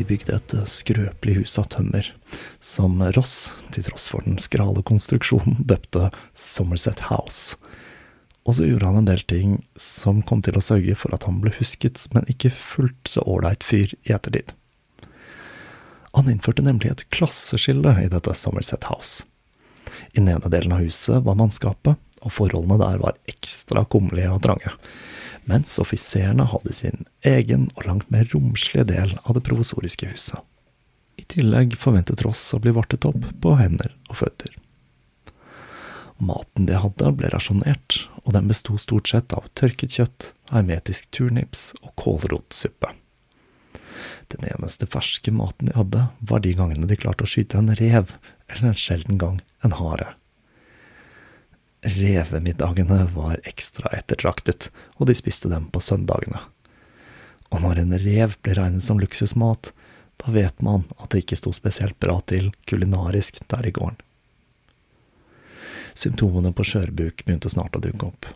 Bygde 0.10 0.36
et 0.36 0.56
skrøpelig 0.70 1.38
hus 1.40 1.58
av 1.62 1.70
tømmer, 1.74 2.08
som 2.60 2.98
Ross, 3.16 3.54
til 3.76 3.86
tross 3.86 4.10
for 4.12 4.26
den 4.26 4.40
skrale 4.42 4.84
konstruksjonen, 4.86 5.62
døpte 5.70 6.10
Somerset 6.34 7.06
House. 7.12 7.60
Og 8.48 8.58
så 8.58 8.66
gjorde 8.66 8.90
han 8.90 9.04
en 9.04 9.10
del 9.10 9.22
ting 9.30 9.58
som 9.78 10.24
kom 10.26 10.42
til 10.46 10.58
å 10.58 10.64
sørge 10.64 10.96
for 10.98 11.14
at 11.14 11.28
han 11.30 11.38
ble 11.44 11.54
husket, 11.60 12.08
men 12.16 12.26
ikke 12.32 12.50
fullt 12.54 13.12
så 13.12 13.22
ålreit 13.30 13.66
fyr 13.66 13.94
i 14.08 14.16
ettertid. 14.16 14.56
Han 16.18 16.32
innførte 16.32 16.66
nemlig 16.66 16.90
et 16.90 17.06
klasseskille 17.14 17.94
i 18.02 18.10
dette 18.10 18.34
Somerset 18.34 18.90
House. 18.90 19.28
I 20.14 20.22
den 20.22 20.32
ene 20.34 20.50
delen 20.50 20.74
av 20.74 20.82
huset 20.82 21.22
var 21.26 21.38
mannskapet, 21.38 22.00
og 22.26 22.34
forholdene 22.34 22.80
der 22.82 22.98
var 23.04 23.20
ekstra 23.30 23.86
kummerlige 23.88 24.34
og 24.34 24.42
trange, 24.44 24.74
mens 25.50 25.76
offiserene 25.82 26.46
hadde 26.52 26.76
sin 26.76 27.06
egen 27.26 27.68
og 27.76 27.86
langt 27.88 28.10
mer 28.14 28.30
romslige 28.34 28.86
del 28.92 29.16
av 29.24 29.36
det 29.38 29.44
provisoriske 29.48 30.12
huset. 30.12 30.40
I 31.20 31.26
tillegg 31.28 31.76
forventet 31.80 32.22
Ross 32.24 32.42
å 32.56 32.62
bli 32.64 32.72
vartet 32.76 33.06
opp 33.10 33.26
på 33.44 33.56
hender 33.60 33.96
og 34.08 34.22
føtter. 34.22 34.54
Maten 36.20 36.68
de 36.68 36.76
hadde, 36.76 37.12
ble 37.16 37.32
rasjonert, 37.32 38.02
og 38.26 38.34
den 38.36 38.50
besto 38.52 38.76
stort 38.80 39.08
sett 39.12 39.36
av 39.36 39.48
tørket 39.56 39.96
kjøtt, 39.96 40.32
hermetisk 40.52 41.08
turnips 41.16 41.70
og 41.80 41.94
kålrotsuppe. 42.00 42.92
Den 44.30 44.46
eneste 44.52 44.88
ferske 44.88 45.32
maten 45.34 45.72
de 45.72 45.78
hadde, 45.80 46.06
var 46.20 46.44
de 46.44 46.54
gangene 46.56 46.90
de 46.90 47.00
klarte 47.00 47.26
å 47.26 47.30
skyte 47.30 47.60
en 47.60 47.72
rev, 47.80 48.14
eller 48.50 48.72
en 48.72 48.82
sjelden 48.84 49.20
gang 49.22 49.40
en 49.64 49.76
hare. 49.80 50.14
Revemiddagene 51.82 53.06
var 53.14 53.40
ekstra 53.48 53.92
ettertraktet, 53.96 54.68
og 55.00 55.08
de 55.08 55.16
spiste 55.16 55.52
dem 55.52 55.70
på 55.72 55.80
søndagene. 55.80 56.42
Og 57.50 57.64
når 57.64 57.82
en 57.82 57.96
rev 58.04 58.36
ble 58.44 58.58
regnet 58.58 58.84
som 58.86 59.00
luksusmat, 59.00 59.72
da 60.20 60.34
vet 60.36 60.60
man 60.62 60.84
at 61.00 61.14
det 61.14 61.24
ikke 61.24 61.40
sto 61.40 61.54
spesielt 61.56 61.96
bra 62.04 62.20
til 62.28 62.52
kulinarisk 62.68 63.40
der 63.48 63.70
i 63.70 63.74
gården. 63.76 64.02
Symptomene 65.96 66.52
på 66.56 66.66
skjørbuk 66.68 67.24
begynte 67.26 67.52
snart 67.52 67.76
å 67.76 67.84
dukke 67.84 68.12
opp. 68.12 68.28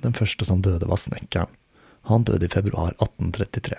Den 0.00 0.16
første 0.16 0.44
som 0.48 0.64
døde, 0.64 0.88
var 0.88 1.00
snekkeren. 1.00 1.52
Han 2.08 2.24
døde 2.24 2.48
i 2.48 2.52
februar 2.52 2.96
1833. 2.96 3.76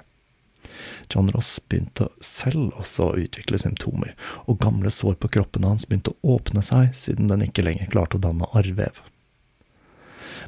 John 1.11 1.29
Ross 1.29 1.59
begynte 1.67 2.07
selv 2.23 2.71
også 2.79 3.09
å 3.11 3.17
utvikle 3.19 3.59
symptomer, 3.59 4.13
og 4.47 4.61
gamle 4.63 4.91
sår 4.93 5.17
på 5.21 5.31
kroppen 5.35 5.67
hans 5.67 5.87
begynte 5.87 6.13
å 6.13 6.37
åpne 6.37 6.63
seg 6.65 6.95
siden 6.95 7.31
den 7.31 7.43
ikke 7.45 7.65
lenger 7.65 7.91
klarte 7.91 8.19
å 8.19 8.23
danne 8.23 8.47
arrvev. 8.55 9.01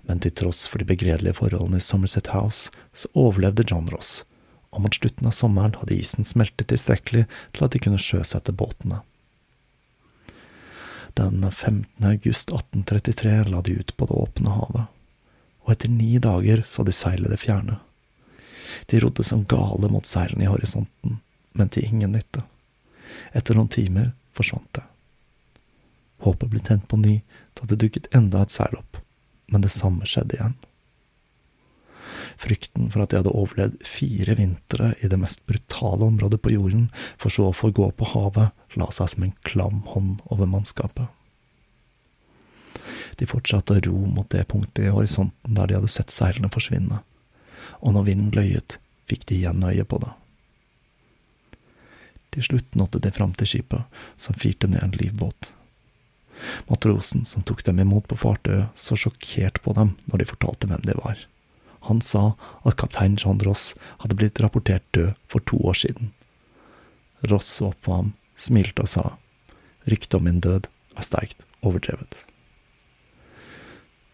Men 0.07 0.23
til 0.23 0.33
tross 0.35 0.65
for 0.67 0.81
de 0.81 0.87
begredelige 0.89 1.37
forholdene 1.37 1.79
i 1.81 1.83
Somerset 1.83 2.31
House, 2.33 2.71
så 2.93 3.11
overlevde 3.13 3.65
John 3.69 3.89
Ross, 3.91 4.23
og 4.73 4.85
mot 4.85 4.95
slutten 4.95 5.29
av 5.29 5.35
sommeren 5.37 5.75
hadde 5.79 5.97
isen 5.99 6.25
smeltet 6.25 6.71
tilstrekkelig 6.71 7.27
til 7.53 7.65
at 7.67 7.75
de 7.75 7.81
kunne 7.83 8.01
sjøsette 8.01 8.55
båtene. 8.55 9.03
Den 11.13 11.43
15. 11.45 11.85
august 12.09 12.49
1833 12.49 13.43
la 13.51 13.61
de 13.61 13.77
ut 13.77 13.97
på 13.97 14.09
det 14.09 14.17
åpne 14.17 14.55
havet, 14.55 14.87
og 15.63 15.75
etter 15.75 15.91
ni 15.93 16.15
dager 16.17 16.63
så 16.65 16.85
de 16.87 16.95
seilet 16.95 17.29
det 17.29 17.37
fjerne. 17.43 17.77
De 18.85 18.99
rodde 19.03 19.23
som 19.23 19.45
gale 19.49 19.89
mot 19.91 20.07
seilene 20.07 20.47
i 20.47 20.51
horisonten, 20.51 21.19
men 21.53 21.69
til 21.69 21.87
ingen 21.87 22.15
nytte. 22.15 22.43
Etter 23.33 23.57
noen 23.57 23.71
timer 23.71 24.11
forsvant 24.33 24.69
det. 24.77 24.83
Håpet 26.23 26.51
ble 26.51 26.61
tent 26.63 26.87
på 26.87 26.99
ny 26.99 27.17
da 27.57 27.67
det 27.69 27.81
dukket 27.83 28.11
enda 28.15 28.43
et 28.43 28.53
seil 28.53 28.77
opp, 28.79 29.01
men 29.51 29.65
det 29.65 29.73
samme 29.73 30.07
skjedde 30.07 30.37
igjen. 30.37 30.55
Frykten 32.39 32.89
for 32.91 33.03
at 33.03 33.11
de 33.11 33.19
hadde 33.19 33.33
overlevd 33.33 33.83
fire 33.85 34.35
vintre 34.39 34.93
i 35.03 35.09
det 35.11 35.19
mest 35.21 35.43
brutale 35.49 36.07
området 36.07 36.41
på 36.41 36.53
jorden, 36.55 36.87
for 37.19 37.33
så 37.33 37.49
å 37.49 37.55
få 37.55 37.69
gå 37.75 37.89
på 37.97 38.09
havet, 38.13 38.55
la 38.79 38.89
seg 38.95 39.11
som 39.13 39.27
en 39.27 39.35
klam 39.45 39.83
hånd 39.93 40.23
over 40.33 40.49
mannskapet. 40.49 41.11
De 43.19 43.27
fortsatte 43.29 43.77
å 43.77 43.83
ro 43.85 44.07
mot 44.09 44.29
det 44.33 44.47
punktet 44.49 44.87
i 44.87 44.93
horisonten 44.93 45.57
der 45.57 45.69
de 45.69 45.77
hadde 45.77 45.91
sett 45.91 46.13
seilene 46.13 46.49
forsvinne, 46.51 47.03
og 47.81 47.95
når 47.95 48.07
vinden 48.09 48.35
løyet, 48.35 48.77
fikk 49.09 49.27
de 49.29 49.39
igjen 49.41 49.65
øye 49.65 49.85
på 49.87 49.99
det. 50.03 50.11
Til 52.33 52.47
slutt 52.47 52.77
nådde 52.79 53.03
de 53.03 53.11
fram 53.13 53.33
til 53.37 53.49
skipet, 53.49 53.83
som 54.17 54.37
firte 54.37 54.67
ned 54.67 54.81
en 54.81 54.95
livbåt. 54.97 55.53
Matrosen 56.65 57.27
som 57.29 57.45
tok 57.45 57.61
dem 57.67 57.79
imot 57.83 58.07
på 58.09 58.17
fartøyet, 58.17 58.73
så 58.73 58.97
sjokkert 58.97 59.61
på 59.61 59.75
dem 59.77 59.93
når 60.09 60.23
de 60.23 60.29
fortalte 60.31 60.69
hvem 60.69 60.81
de 60.87 60.97
var. 60.97 61.21
Han 61.87 62.01
sa 62.01 62.33
at 62.63 62.77
kaptein 62.79 63.19
John 63.19 63.41
Ross 63.43 63.73
hadde 64.01 64.17
blitt 64.17 64.39
rapportert 64.41 64.85
død 64.95 65.13
for 65.27 65.43
to 65.45 65.59
år 65.61 65.77
siden. 65.77 66.13
Ross 67.29 67.49
så 67.59 67.73
på 67.83 67.93
ham, 67.93 68.13
smilte 68.35 68.85
og 68.85 68.89
sa, 68.89 69.03
ryktet 69.85 70.17
om 70.17 70.25
min 70.27 70.41
død 70.43 70.69
er 70.95 71.05
sterkt 71.05 71.43
overdrevet. 71.61 72.15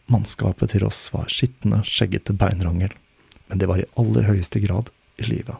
Mannskapet 0.10 0.74
til 0.74 0.84
Ross 0.84 1.12
var 1.14 1.30
skitne, 1.30 1.84
skjeggete 1.86 2.34
beinrangel, 2.34 2.96
men 3.50 3.62
det 3.62 3.68
var 3.70 3.82
i 3.82 3.90
aller 4.00 4.30
høyeste 4.30 4.62
grad 4.64 4.92
i 5.20 5.28
live. 5.28 5.58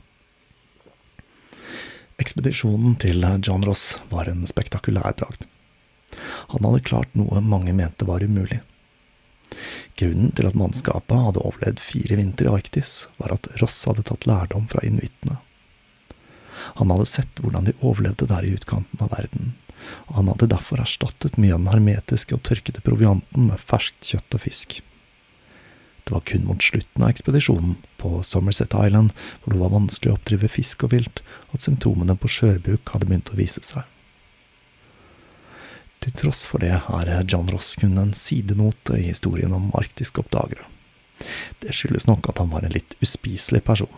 Ekspedisjonen 2.20 2.98
til 3.00 3.24
John 3.46 3.64
Ross 3.64 3.98
var 4.12 4.30
en 4.30 4.46
spektakulær 4.48 5.16
bragd. 5.20 5.46
Han 6.54 6.66
hadde 6.66 6.84
klart 6.88 7.14
noe 7.18 7.42
mange 7.42 7.74
mente 7.76 8.08
var 8.08 8.24
umulig. 8.24 8.60
Grunnen 10.00 10.34
til 10.36 10.48
at 10.48 10.58
mannskapet 10.58 11.24
hadde 11.26 11.44
overlevd 11.44 11.82
fire 11.84 12.18
vintre 12.20 12.48
i 12.48 12.52
Arktis, 12.54 13.08
var 13.18 13.34
at 13.36 13.50
Ross 13.64 13.82
hadde 13.90 14.06
tatt 14.08 14.28
lærdom 14.30 14.68
fra 14.72 14.84
inuittene. 14.86 15.40
Han 16.80 16.92
hadde 16.92 17.08
sett 17.10 17.42
hvordan 17.42 17.70
de 17.70 17.78
overlevde 17.80 18.28
der 18.30 18.46
i 18.46 18.54
utkanten 18.56 19.02
av 19.04 19.14
verden, 19.16 19.54
og 20.10 20.20
han 20.20 20.30
hadde 20.34 20.52
derfor 20.52 20.84
erstattet 20.84 21.40
mye 21.40 21.56
av 21.56 21.64
den 21.64 21.72
hermetiske 21.72 22.36
og 22.36 22.44
tørkede 22.48 22.84
provianten 22.86 23.48
med 23.48 23.64
ferskt 23.64 24.04
kjøtt 24.12 24.36
og 24.38 24.44
fisk. 24.44 24.80
Det 26.10 26.16
var 26.16 26.24
kun 26.26 26.48
mot 26.50 26.64
slutten 26.64 27.04
av 27.06 27.12
ekspedisjonen, 27.14 27.76
på 28.02 28.24
Somerset 28.26 28.74
Island, 28.74 29.12
hvor 29.44 29.54
det 29.54 29.60
var 29.62 29.70
vanskelig 29.76 30.10
å 30.10 30.16
oppdrive 30.16 30.48
fisk 30.50 30.88
og 30.88 30.96
vilt, 30.96 31.20
at 31.54 31.62
symptomene 31.62 32.16
på 32.18 32.32
skjørbuk 32.34 32.90
hadde 32.90 33.06
begynt 33.06 33.30
å 33.30 33.38
vise 33.38 33.62
seg. 33.62 33.84
Til 36.02 36.16
tross 36.18 36.48
for 36.50 36.66
det 36.66 36.72
er 36.80 37.12
John 37.30 37.52
Ross 37.54 37.76
kun 37.78 37.94
en 38.02 38.16
sidenote 38.18 38.98
i 38.98 39.12
historien 39.12 39.54
om 39.54 39.70
arktiske 39.78 40.24
oppdagere. 40.24 40.66
Det 41.62 41.78
skyldes 41.78 42.10
nok 42.10 42.32
at 42.34 42.42
han 42.42 42.50
var 42.50 42.66
en 42.66 42.74
litt 42.74 42.98
uspiselig 43.06 43.62
person. 43.70 43.94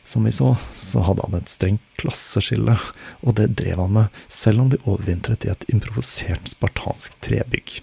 Som 0.00 0.24
vi 0.24 0.32
så, 0.32 0.54
så 0.72 1.04
hadde 1.04 1.28
han 1.28 1.36
et 1.36 1.52
strengt 1.52 1.84
klasseskille, 2.00 2.78
og 3.20 3.36
det 3.36 3.50
drev 3.60 3.84
han 3.84 3.92
med 3.98 4.24
selv 4.32 4.64
om 4.64 4.72
de 4.72 4.80
overvintret 4.86 5.44
i 5.44 5.52
et 5.52 5.68
improvisert 5.68 6.48
spartansk 6.48 7.20
trebygg. 7.20 7.82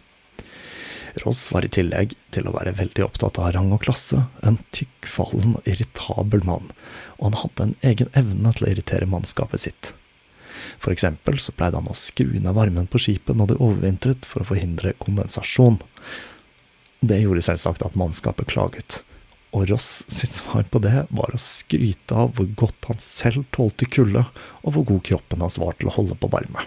Ross 1.23 1.47
var 1.51 1.65
i 1.65 1.71
tillegg 1.71 2.15
til 2.36 2.47
å 2.47 2.53
være 2.56 2.75
veldig 2.77 3.03
opptatt 3.06 3.39
av 3.41 3.51
rang 3.56 3.71
og 3.75 3.84
klasse, 3.86 4.25
en 4.45 4.60
tykkfallen 4.75 5.58
og 5.60 5.69
irritabel 5.69 6.43
mann, 6.47 6.69
og 7.17 7.30
han 7.30 7.39
hadde 7.43 7.65
en 7.65 7.75
egen 7.91 8.12
evne 8.17 8.53
til 8.58 8.67
å 8.67 8.71
irritere 8.73 9.10
mannskapet 9.10 9.65
sitt. 9.65 9.91
For 10.82 10.93
eksempel 10.93 11.39
så 11.41 11.53
pleide 11.56 11.80
han 11.80 11.89
å 11.89 11.97
skru 11.97 12.38
ned 12.38 12.53
varmen 12.58 12.89
på 12.91 13.01
skipet 13.01 13.38
når 13.38 13.51
det 13.51 13.60
overvintret 13.60 14.27
for 14.27 14.43
å 14.43 14.49
forhindre 14.51 14.95
kondensasjon. 15.01 15.80
Det 16.99 17.21
gjorde 17.21 17.45
selvsagt 17.45 17.86
at 17.86 17.97
mannskapet 17.99 18.49
klaget, 18.51 19.01
og 19.56 19.69
Ross 19.71 20.03
sitt 20.12 20.34
svar 20.36 20.67
på 20.69 20.82
det 20.84 21.06
var 21.10 21.34
å 21.34 21.41
skryte 21.41 22.17
av 22.25 22.34
hvor 22.38 22.49
godt 22.60 22.89
han 22.89 22.99
selv 23.01 23.47
tålte 23.56 23.88
kulde, 23.89 24.25
og 24.63 24.75
hvor 24.75 24.89
god 24.91 25.06
kroppen 25.12 25.45
hans 25.45 25.60
var 25.62 25.77
til 25.77 25.89
å 25.89 25.95
holde 25.97 26.17
på 26.19 26.30
varme. 26.34 26.65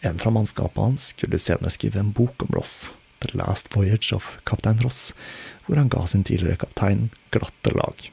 En 0.00 0.18
fra 0.18 0.30
mannskapet 0.30 0.78
hans 0.78 1.08
skulle 1.14 1.40
senere 1.42 1.72
skrive 1.74 2.00
en 2.00 2.12
bok 2.14 2.42
om 2.46 2.54
Ross, 2.54 2.92
The 3.18 3.32
Last 3.38 3.74
Voyage 3.74 4.14
of 4.14 4.36
Kaptein 4.46 4.78
Ross, 4.84 5.14
hvor 5.66 5.76
han 5.80 5.90
ga 5.90 6.06
sin 6.06 6.24
tidligere 6.24 6.60
kaptein 6.62 7.08
glatte 7.34 7.74
lag. 7.74 8.10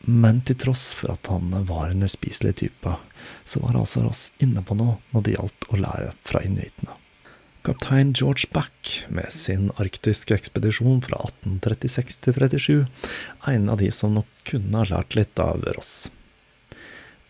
Men 0.00 0.40
til 0.44 0.56
tross 0.60 0.90
for 0.96 1.12
at 1.12 1.28
han 1.32 1.52
var 1.68 1.90
en 1.90 2.04
uspiselig 2.04 2.54
type, 2.62 2.94
så 3.44 3.60
var 3.60 3.76
altså 3.76 4.04
Ross 4.04 4.30
inne 4.40 4.62
på 4.64 4.76
noe 4.76 4.98
når 5.12 5.24
det 5.24 5.36
gjaldt 5.36 5.68
å 5.68 5.80
lære 5.80 6.12
fra 6.24 6.44
inuittene. 6.44 6.96
Kaptein 7.62 8.14
George 8.16 8.48
Back 8.52 9.02
med 9.12 9.28
sin 9.36 9.68
arktiske 9.76 10.32
ekspedisjon 10.32 11.02
fra 11.04 11.18
1836 11.26 12.22
til 12.24 12.38
37 12.38 12.78
er 12.80 13.52
en 13.52 13.68
av 13.68 13.82
de 13.82 13.90
som 13.92 14.14
nok 14.16 14.30
kunne 14.48 14.80
ha 14.80 14.88
lært 14.88 15.16
litt 15.18 15.42
av 15.44 15.66
Ross. 15.76 16.08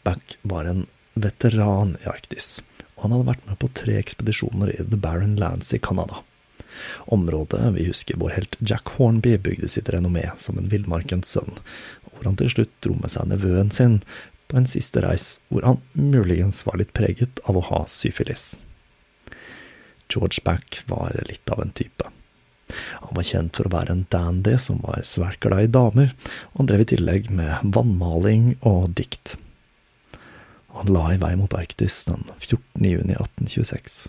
Back 0.06 0.38
var 0.46 0.70
en 0.70 0.84
veteran 1.18 1.96
i 1.98 2.06
Arktis, 2.08 2.60
han 3.02 3.14
hadde 3.14 3.28
vært 3.30 3.46
med 3.48 3.58
på 3.62 3.70
tre 3.76 3.96
ekspedisjoner 4.00 4.74
i 4.74 4.82
The 4.82 4.98
Barren 5.00 5.36
Lands 5.40 5.72
i 5.76 5.80
Canada. 5.82 6.22
Området 7.12 7.72
vi 7.74 7.86
husker 7.88 8.20
vår 8.20 8.36
helt 8.36 8.56
Jack 8.60 8.94
Hornby 8.96 9.36
bygde 9.38 9.68
sitt 9.68 9.90
renommé 9.92 10.28
som 10.36 10.58
en 10.58 10.70
villmarkens 10.70 11.32
sønn, 11.34 11.58
hvor 12.12 12.28
han 12.28 12.38
til 12.40 12.52
slutt 12.52 12.72
dro 12.84 12.96
med 13.00 13.12
seg 13.12 13.30
nevøen 13.30 13.72
sin 13.74 14.00
på 14.50 14.58
en 14.58 14.68
siste 14.70 15.02
reis 15.04 15.36
hvor 15.48 15.66
han 15.66 15.82
muligens 15.94 16.64
var 16.66 16.80
litt 16.80 16.94
preget 16.96 17.42
av 17.48 17.58
å 17.58 17.66
ha 17.70 17.84
syfilis. 17.90 18.58
George 20.10 20.42
Back 20.44 20.82
var 20.90 21.14
litt 21.28 21.50
av 21.50 21.62
en 21.62 21.70
type. 21.70 22.08
Han 23.02 23.14
var 23.16 23.26
kjent 23.26 23.56
for 23.56 23.66
å 23.66 23.74
være 23.74 23.94
en 23.94 24.06
dandy 24.10 24.56
som 24.62 24.80
var 24.82 25.02
svært 25.06 25.40
glad 25.42 25.66
i 25.66 25.72
damer, 25.74 26.12
og 26.52 26.62
han 26.62 26.70
drev 26.70 26.84
i 26.84 26.90
tillegg 26.94 27.30
med 27.34 27.72
vannmaling 27.76 28.52
og 28.60 28.92
dikt. 28.98 29.36
Han 30.76 30.92
la 30.94 31.10
i 31.14 31.18
vei 31.20 31.34
mot 31.36 31.54
Arktis 31.54 32.04
den 32.08 32.24
14. 32.38 32.62
juni 32.84 33.16
1826. 33.18 34.08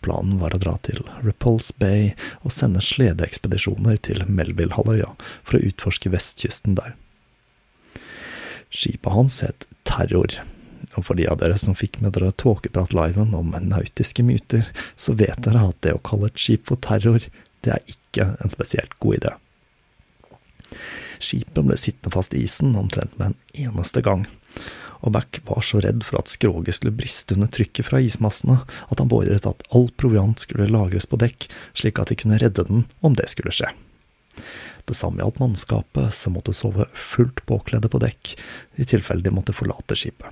Planen 0.00 0.38
var 0.40 0.54
å 0.56 0.60
dra 0.60 0.76
til 0.86 1.02
Repulse 1.20 1.74
Bay 1.80 2.14
og 2.40 2.54
sende 2.56 2.80
sledeekspedisjoner 2.84 3.98
til 4.06 4.24
Melville-halvøya 4.24 5.10
for 5.20 5.58
å 5.58 5.64
utforske 5.68 6.12
vestkysten 6.14 6.78
der. 6.78 6.96
Skipet 8.70 9.12
hans 9.12 9.40
het 9.44 9.66
Terror, 9.88 10.38
og 10.96 11.04
for 11.06 11.18
de 11.18 11.26
av 11.28 11.40
dere 11.42 11.58
som 11.60 11.76
fikk 11.76 12.00
med 12.00 12.14
dere 12.16 12.32
Tåkeprat-liven 12.40 13.34
om 13.36 13.52
nautiske 13.66 14.24
myter, 14.24 14.64
så 14.96 15.14
vet 15.18 15.42
dere 15.44 15.68
at 15.68 15.78
det 15.84 15.94
å 15.96 16.02
kalle 16.06 16.30
et 16.30 16.40
skip 16.40 16.66
for 16.70 16.80
terror, 16.80 17.24
det 17.66 17.74
er 17.74 17.92
ikke 17.92 18.32
en 18.40 18.52
spesielt 18.52 18.94
god 19.02 19.20
idé. 19.20 19.32
Skipet 21.20 21.66
ble 21.66 21.76
sittende 21.76 22.14
fast 22.14 22.34
i 22.34 22.44
isen 22.46 22.72
omtrent 22.78 23.12
med 23.18 23.32
en 23.32 23.66
eneste 23.68 24.00
gang, 24.06 24.24
og 25.00 25.14
Back 25.16 25.40
var 25.48 25.64
så 25.64 25.80
redd 25.84 26.04
for 26.06 26.20
at 26.20 26.30
skroget 26.32 26.76
skulle 26.76 26.96
briste 26.96 27.36
under 27.36 27.50
trykket 27.52 27.88
fra 27.88 28.00
ismassene, 28.04 28.60
at 28.64 29.00
han 29.00 29.08
beordret 29.10 29.48
at 29.48 29.64
all 29.74 29.88
proviant 30.00 30.42
skulle 30.42 30.68
lagres 30.70 31.08
på 31.08 31.20
dekk, 31.20 31.48
slik 31.76 32.00
at 32.00 32.12
de 32.12 32.18
kunne 32.20 32.40
redde 32.42 32.66
den 32.68 32.84
om 33.00 33.16
det 33.16 33.30
skulle 33.32 33.54
skje. 33.54 33.72
Det 34.88 34.96
samme 34.96 35.22
gjaldt 35.22 35.40
mannskapet, 35.40 36.14
som 36.16 36.36
måtte 36.36 36.54
sove 36.56 36.86
fullt 36.96 37.42
påkledde 37.48 37.90
på 37.92 38.00
dekk, 38.02 38.36
i 38.80 38.86
tilfelle 38.88 39.24
de 39.24 39.32
måtte 39.34 39.56
forlate 39.56 39.96
skipet. 39.98 40.30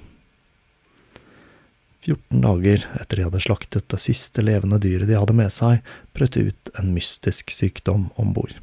14 2.09 2.41
dager 2.41 2.87
etter 2.97 3.19
de 3.19 3.27
hadde 3.27 3.43
slaktet 3.45 3.89
det 3.93 4.01
siste 4.01 4.41
levende 4.45 4.79
dyret 4.81 5.11
de 5.11 5.19
hadde 5.19 5.37
med 5.37 5.53
seg, 5.53 5.83
brøt 6.17 6.39
det 6.39 6.49
ut 6.53 6.73
en 6.81 6.95
mystisk 6.95 7.53
sykdom 7.53 8.09
om 8.17 8.33
bord. 8.37 8.55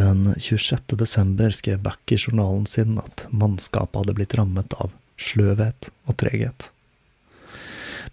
Den 0.00 0.34
26. 0.38 0.82
desember 0.86 1.50
skrev 1.50 1.78
Back 1.78 2.12
i 2.12 2.16
journalen 2.16 2.66
sin 2.66 2.98
at 2.98 3.26
mannskapet 3.30 3.98
hadde 3.98 4.14
blitt 4.16 4.32
rammet 4.38 4.72
av 4.80 4.94
sløvhet 5.20 5.90
og 6.08 6.16
treghet. 6.22 6.70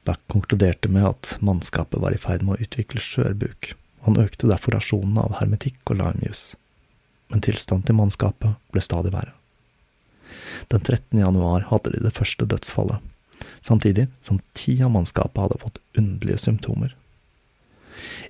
Back 0.04 0.20
konkluderte 0.28 0.92
med 0.92 1.08
at 1.08 1.38
mannskapet 1.40 2.02
var 2.04 2.12
i 2.12 2.20
ferd 2.20 2.44
med 2.44 2.58
å 2.58 2.66
utvikle 2.68 3.00
skjørbuk, 3.00 3.72
han 4.04 4.20
økte 4.20 4.52
derfor 4.52 4.76
rasjonene 4.76 5.30
av 5.30 5.40
hermetikk 5.40 5.80
og 5.88 6.02
limejus. 6.02 6.44
Men 7.32 7.46
tilstanden 7.48 7.88
til 7.88 8.00
mannskapet 8.02 8.60
ble 8.76 8.84
stadig 8.84 9.16
verre. 9.16 9.32
Den 10.68 10.84
13. 10.84 11.24
januar 11.24 11.70
hadde 11.72 11.96
de 11.96 12.04
det 12.04 12.16
første 12.20 12.50
dødsfallet, 12.52 13.00
samtidig 13.64 14.10
som 14.20 14.44
ti 14.60 14.76
av 14.84 14.92
mannskapet 14.92 15.40
hadde 15.46 15.64
fått 15.64 15.80
underlige 15.96 16.50
symptomer. 16.50 16.98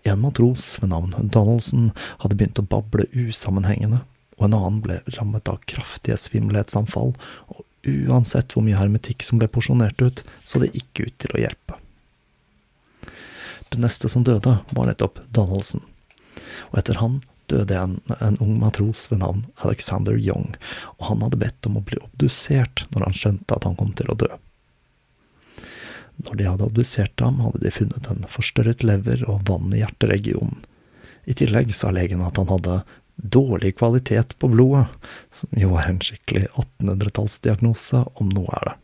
En 0.08 0.22
matros 0.22 0.76
ved 0.82 0.92
navn 0.94 1.16
Donaldson 1.34 1.92
hadde 2.24 2.38
begynt 2.38 2.62
å 2.62 2.68
bable 2.68 3.08
usammenhengende, 3.14 4.04
og 4.38 4.48
en 4.48 4.58
annen 4.58 4.82
ble 4.86 5.00
rammet 5.18 5.50
av 5.50 5.64
kraftige 5.70 6.18
svimmelhetsanfall, 6.22 7.16
og 7.50 7.64
uansett 7.88 8.54
hvor 8.54 8.66
mye 8.66 8.78
hermetikk 8.78 9.26
som 9.26 9.42
ble 9.42 9.50
porsjonert 9.52 10.02
ut, 10.02 10.24
så 10.44 10.62
det 10.62 10.74
ikke 10.78 11.08
ut 11.08 11.18
til 11.24 11.36
å 11.36 11.44
hjelpe. 11.46 11.80
Det 13.68 13.80
neste 13.84 14.10
som 14.12 14.24
døde, 14.28 14.60
var 14.72 14.88
nettopp 14.88 15.20
Donaldson, 15.36 15.84
og 16.72 16.80
etter 16.80 17.02
han 17.02 17.22
døde 17.48 17.76
en, 17.80 18.00
en 18.20 18.38
ung 18.44 18.58
matros 18.60 19.06
ved 19.12 19.22
navn 19.24 19.46
Alexander 19.64 20.18
Young, 20.20 20.54
og 20.98 21.08
han 21.12 21.24
hadde 21.24 21.40
bedt 21.42 21.70
om 21.70 21.80
å 21.80 21.86
bli 21.88 22.00
obdusert 22.04 22.86
når 22.94 23.08
han 23.08 23.18
skjønte 23.22 23.56
at 23.56 23.68
han 23.68 23.78
kom 23.80 23.94
til 23.98 24.12
å 24.12 24.18
dø. 24.20 24.30
Når 26.26 26.38
de 26.38 26.48
hadde 26.50 26.66
obdusert 26.66 27.22
ham, 27.22 27.42
hadde 27.46 27.62
de 27.62 27.74
funnet 27.74 28.10
en 28.10 28.26
forstørret 28.32 28.86
lever 28.86 29.22
og 29.30 29.44
vann 29.50 29.74
i 29.74 29.84
hjerteregionen. 29.84 30.64
I 31.28 31.36
tillegg 31.38 31.74
sa 31.76 31.92
legen 31.92 32.24
at 32.24 32.40
han 32.40 32.50
hadde 32.50 32.82
dårlig 33.18 33.76
kvalitet 33.78 34.36
på 34.40 34.50
blodet, 34.50 34.88
som 35.34 35.50
jo 35.58 35.76
er 35.78 35.90
en 35.92 36.02
skikkelig 36.02 36.48
1800-tallsdiagnose, 36.54 38.04
om 38.22 38.30
noe 38.34 38.60
er 38.62 38.70
det. 38.70 38.76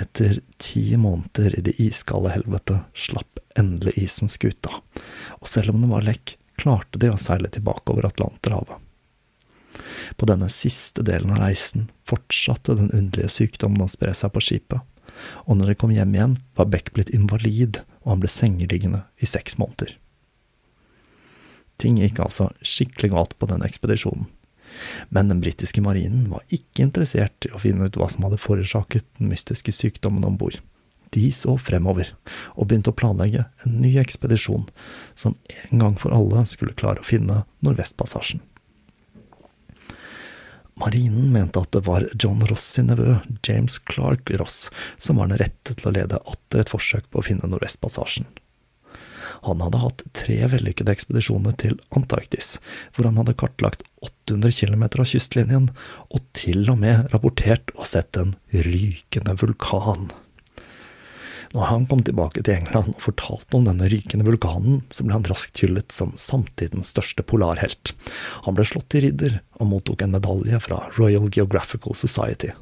Etter 0.00 0.36
ti 0.62 0.84
måneder 0.96 1.58
i 1.58 1.64
det 1.66 1.74
iskalde 1.82 2.32
helvete 2.32 2.78
slapp 2.94 3.40
endelig 3.58 3.96
isen 4.04 4.30
skuta, 4.30 4.78
og 5.40 5.50
selv 5.50 5.74
om 5.74 5.82
den 5.82 5.90
var 5.92 6.06
lekk, 6.06 6.36
klarte 6.60 7.00
de 7.00 7.10
å 7.10 7.18
seile 7.20 7.50
tilbake 7.52 7.92
over 7.92 8.08
Atlanterhavet. 8.08 8.78
På 10.16 10.28
denne 10.28 10.48
siste 10.52 11.02
delen 11.06 11.32
av 11.34 11.40
reisen 11.42 11.88
fortsatte 12.08 12.76
den 12.78 12.92
underlige 12.92 13.32
sykdommen 13.32 13.84
å 13.84 13.90
spre 13.90 14.14
seg 14.16 14.32
på 14.34 14.42
skipet, 14.44 14.84
og 15.46 15.58
når 15.58 15.72
de 15.72 15.78
kom 15.80 15.94
hjem 15.94 16.14
igjen, 16.16 16.36
var 16.58 16.70
Beck 16.72 16.92
blitt 16.96 17.12
invalid, 17.14 17.82
og 18.04 18.14
han 18.14 18.22
ble 18.22 18.30
sengeliggende 18.32 19.04
i 19.20 19.28
seks 19.28 19.58
måneder. 19.60 19.96
Ting 21.80 21.96
gikk 22.00 22.20
altså 22.20 22.50
skikkelig 22.60 23.12
galt 23.14 23.38
på 23.40 23.48
den 23.48 23.64
ekspedisjonen. 23.64 24.28
Men 25.08 25.30
den 25.32 25.40
britiske 25.42 25.82
marinen 25.82 26.28
var 26.30 26.44
ikke 26.54 26.84
interessert 26.84 27.48
i 27.48 27.52
å 27.54 27.60
finne 27.62 27.88
ut 27.88 27.96
hva 27.98 28.06
som 28.12 28.26
hadde 28.26 28.40
forårsaket 28.40 29.06
den 29.18 29.32
mystiske 29.32 29.74
sykdommen 29.74 30.26
om 30.28 30.36
bord. 30.40 30.60
De 31.10 31.24
så 31.34 31.56
fremover, 31.58 32.12
og 32.54 32.68
begynte 32.70 32.92
å 32.92 32.96
planlegge 32.96 33.48
en 33.64 33.80
ny 33.82 33.96
ekspedisjon, 33.98 34.68
som 35.18 35.34
en 35.72 35.82
gang 35.82 35.96
for 35.98 36.14
alle 36.14 36.44
skulle 36.46 36.76
klare 36.78 37.02
å 37.02 37.06
finne 37.06 37.42
Nordvestpassasjen. 37.66 38.44
Marinen 40.80 41.32
mente 41.34 41.60
at 41.60 41.72
det 41.76 41.84
var 41.86 42.06
John 42.16 42.40
Ross 42.48 42.64
sin 42.76 42.88
nevø, 42.90 43.18
James 43.46 43.78
Clark 43.90 44.30
Ross, 44.40 44.68
som 44.98 45.20
var 45.20 45.30
den 45.30 45.40
rette 45.42 45.76
til 45.76 45.90
å 45.90 45.94
lede 45.94 46.20
atter 46.24 46.62
et 46.62 46.72
forsøk 46.72 47.10
på 47.10 47.20
å 47.20 47.26
finne 47.26 47.50
Nordvestpassasjen. 47.50 48.28
Han 49.42 49.62
hadde 49.64 49.80
hatt 49.80 50.02
tre 50.16 50.38
vellykkede 50.52 50.92
ekspedisjoner 50.92 51.54
til 51.60 51.78
Antarktis, 51.96 52.58
hvor 52.92 53.08
han 53.08 53.20
hadde 53.20 53.36
kartlagt 53.40 53.84
800 54.04 54.52
km 54.56 54.84
av 54.90 55.06
kystlinjen, 55.08 55.70
og 56.12 56.24
til 56.36 56.66
og 56.68 56.80
med 56.82 57.08
rapportert 57.14 57.72
og 57.76 57.88
sett 57.88 58.20
en 58.20 58.34
rykende 58.52 59.36
vulkan. 59.40 60.10
Når 61.50 61.66
han 61.66 61.86
kom 61.90 62.02
tilbake 62.06 62.44
til 62.46 62.60
England 62.60 62.92
og 62.92 63.02
fortalte 63.02 63.56
om 63.58 63.64
denne 63.66 63.88
rykende 63.90 64.22
vulkanen, 64.22 64.84
så 64.94 65.02
ble 65.02 65.16
han 65.16 65.26
raskt 65.26 65.58
hyllet 65.58 65.90
som 65.90 66.12
samtidens 66.14 66.92
største 66.94 67.24
polarhelt. 67.26 67.90
Han 68.46 68.54
ble 68.54 68.68
slått 68.70 68.86
til 68.94 69.08
ridder 69.08 69.40
og 69.58 69.66
mottok 69.72 70.04
en 70.04 70.14
medalje 70.14 70.60
fra 70.62 70.78
Royal 70.94 71.26
Geographical 71.26 71.96
Society, 71.98 72.52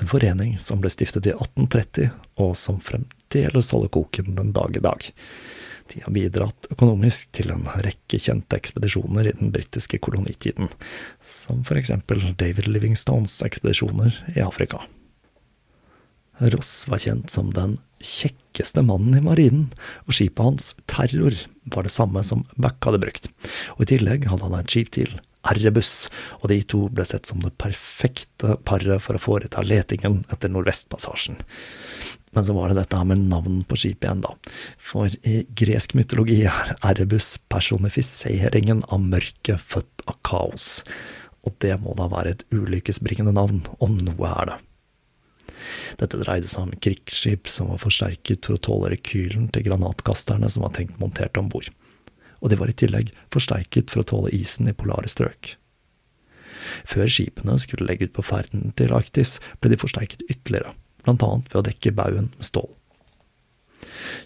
en 0.00 0.08
forening 0.08 0.54
som 0.62 0.80
ble 0.80 0.88
stiftet 0.92 1.28
i 1.28 1.34
1830, 1.36 2.08
og 2.40 2.54
som 2.56 2.78
fremdeles 2.80 3.72
holder 3.76 3.92
koken 3.92 4.32
den 4.38 4.54
dag 4.56 4.78
i 4.78 4.84
dag. 4.88 5.10
De 5.92 6.00
har 6.00 6.14
bidratt 6.14 6.70
økonomisk 6.72 7.28
til 7.36 7.52
en 7.52 7.66
rekke 7.84 8.22
kjente 8.22 8.56
ekspedisjoner 8.56 9.28
i 9.28 9.34
den 9.36 9.52
britiske 9.52 10.00
kolonitiden, 10.00 10.70
som 11.20 11.60
for 11.66 11.76
eksempel 11.76 12.24
David 12.40 12.70
Livingstones 12.72 13.36
ekspedisjoner 13.44 14.16
i 14.32 14.40
Afrika. 14.46 14.80
Ross 16.40 16.86
var 16.88 17.02
kjent 17.02 17.32
som 17.32 17.50
den 17.54 17.78
kjekkeste 18.00 18.82
mannen 18.86 19.18
i 19.18 19.24
marinen, 19.24 19.66
og 20.08 20.16
skipet 20.16 20.44
hans, 20.44 20.70
Terror, 20.88 21.36
var 21.70 21.84
det 21.84 21.92
samme 21.94 22.22
som 22.26 22.46
Back 22.56 22.80
hadde 22.86 23.02
brukt, 23.02 23.28
og 23.76 23.84
i 23.84 23.90
tillegg 23.92 24.28
hadde 24.30 24.48
han 24.48 24.56
et 24.60 24.72
skip 24.72 24.92
til, 24.96 25.18
Erebus, 25.48 26.10
og 26.42 26.50
de 26.52 26.58
to 26.68 26.82
ble 26.92 27.04
sett 27.08 27.28
som 27.28 27.40
det 27.40 27.54
perfekte 27.60 28.58
paret 28.68 29.00
for 29.00 29.16
å 29.16 29.22
foreta 29.22 29.62
letingen 29.64 30.18
etter 30.28 30.52
Nordvestpassasjen. 30.52 31.38
Men 32.36 32.46
så 32.46 32.54
var 32.54 32.70
det 32.70 32.82
dette 32.82 33.00
med 33.08 33.24
navn 33.30 33.62
på 33.64 33.78
skipet 33.80 34.04
igjen, 34.04 34.24
da, 34.26 34.34
for 34.76 35.08
i 35.24 35.40
gresk 35.56 35.96
mytologi 35.96 36.42
er 36.44 36.74
Erebus 36.84 37.38
personifiseringen 37.52 38.84
av 38.92 39.00
mørket 39.00 39.64
født 39.64 40.04
av 40.06 40.20
kaos, 40.28 40.68
og 41.40 41.56
det 41.64 41.72
må 41.80 41.96
da 41.96 42.10
være 42.12 42.36
et 42.36 42.44
ulykkesbringende 42.52 43.32
navn, 43.32 43.64
om 43.80 43.96
noe 43.96 44.34
er 44.42 44.52
det. 44.52 44.60
Dette 46.00 46.20
dreide 46.20 46.48
seg 46.50 46.66
om 46.66 46.74
krigsskip 46.82 47.48
som 47.50 47.70
var 47.72 47.82
forsterket 47.82 48.46
for 48.46 48.56
å 48.56 48.64
tåle 48.68 48.92
rekylen 48.94 49.48
til 49.54 49.66
granatkasterne 49.68 50.50
som 50.50 50.66
var 50.66 50.74
tenkt 50.76 51.00
montert 51.02 51.38
om 51.40 51.50
bord, 51.52 51.70
og 52.40 52.52
de 52.52 52.58
var 52.60 52.72
i 52.72 52.76
tillegg 52.76 53.14
forsterket 53.34 53.92
for 53.92 54.02
å 54.02 54.08
tåle 54.14 54.34
isen 54.36 54.70
i 54.70 54.76
polare 54.76 55.10
strøk. 55.10 55.54
Før 56.88 57.08
skipene 57.10 57.56
skulle 57.60 57.86
legge 57.88 58.08
ut 58.08 58.16
på 58.16 58.26
ferden 58.26 58.74
til 58.78 58.92
Arktis, 58.96 59.38
ble 59.60 59.72
de 59.72 59.80
forsterket 59.80 60.26
ytterligere, 60.28 60.74
blant 61.04 61.24
annet 61.24 61.50
ved 61.52 61.62
å 61.62 61.66
dekke 61.70 61.96
baugen 61.96 62.30
med 62.36 62.46
stål. 62.46 62.68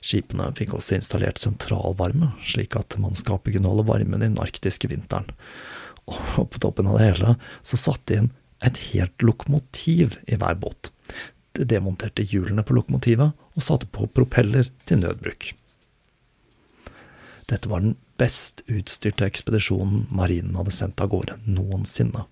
Skipene 0.04 0.50
fikk 0.58 0.74
også 0.74 0.98
installert 0.98 1.38
sentralvarme, 1.40 2.32
slik 2.42 2.74
at 2.78 2.96
mannskapet 3.00 3.54
kunne 3.54 3.70
holde 3.70 3.86
varmen 3.88 4.22
i 4.22 4.26
den 4.26 4.40
arktiske 4.42 4.90
vinteren, 4.90 5.30
og 6.10 6.48
på 6.52 6.60
toppen 6.60 6.90
av 6.90 6.98
det 6.98 7.06
hele 7.06 7.36
så 7.64 7.78
satte 7.80 8.10
de 8.10 8.18
inn 8.22 8.32
et 8.64 8.80
helt 8.90 9.22
lokomotiv 9.22 10.18
i 10.26 10.38
hver 10.40 10.58
båt, 10.60 10.90
Det 11.54 11.68
demonterte 11.70 12.24
hjulene 12.26 12.64
på 12.66 12.74
lokomotivet 12.74 13.30
og 13.54 13.62
satte 13.62 13.86
på 13.86 14.08
propeller 14.10 14.72
til 14.90 14.98
nødbruk. 14.98 15.52
Dette 17.46 17.70
var 17.70 17.84
den 17.84 17.94
best 18.18 18.64
utstyrte 18.66 19.26
ekspedisjonen 19.28 20.08
marinen 20.10 20.56
hadde 20.58 20.74
sendt 20.74 20.98
av 21.04 21.12
gårde 21.12 21.38
noensinne. 21.46 22.24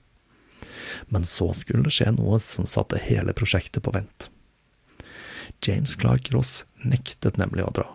Men 1.07 1.25
så 1.29 1.53
skulle 1.55 1.87
det 1.87 1.95
skje 1.95 2.11
noe 2.17 2.41
som 2.43 2.67
satte 2.67 2.99
hele 2.99 3.35
prosjektet 3.37 3.85
på 3.87 3.95
vent. 3.95 4.29
James 5.63 5.95
Clark 5.95 6.33
Ross 6.35 6.65
nektet 6.83 7.39
nemlig 7.39 7.63
å 7.63 7.75
dra. 7.77 7.89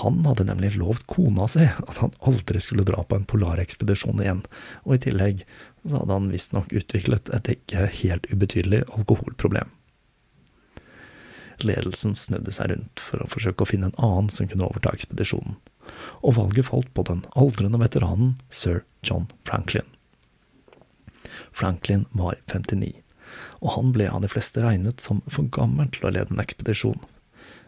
Han 0.00 0.24
hadde 0.26 0.46
nemlig 0.48 0.74
lovt 0.80 1.06
kona 1.10 1.46
si 1.50 1.66
at 1.66 2.00
han 2.00 2.14
aldri 2.26 2.60
skulle 2.62 2.86
dra 2.86 3.04
på 3.06 3.18
en 3.18 3.28
polarekspedisjon 3.28 4.22
igjen, 4.22 4.42
og 4.84 4.96
i 4.96 5.02
tillegg 5.06 5.44
så 5.88 6.02
hadde 6.02 6.18
han 6.18 6.30
visstnok 6.32 6.72
utviklet 6.76 7.30
et 7.34 7.50
ikke 7.52 7.88
helt 8.02 8.28
ubetydelig 8.32 8.84
alkoholproblem. 8.96 9.72
Ledelsen 11.64 12.12
snudde 12.18 12.52
seg 12.52 12.70
rundt 12.72 13.00
for 13.00 13.22
å 13.22 13.30
forsøke 13.30 13.64
å 13.64 13.70
finne 13.70 13.90
en 13.90 13.98
annen 14.02 14.28
som 14.32 14.48
kunne 14.50 14.66
overta 14.68 14.92
ekspedisjonen, 14.92 15.56
og 16.20 16.36
valget 16.36 16.68
falt 16.68 16.92
på 16.94 17.06
den 17.08 17.22
aldrende 17.38 17.80
veteranen 17.80 18.34
sir 18.52 18.82
John 19.06 19.30
Franklin. 19.48 19.86
Franklin 21.56 22.04
var 22.12 22.36
59, 22.52 22.92
og 23.64 23.72
han 23.76 23.92
ble 23.96 24.08
av 24.12 24.22
de 24.24 24.30
fleste 24.30 24.62
regnet 24.64 25.00
som 25.00 25.22
for 25.32 25.48
gammel 25.52 25.88
til 25.94 26.08
å 26.08 26.12
lede 26.12 26.34
en 26.34 26.42
ekspedisjon. 26.42 27.00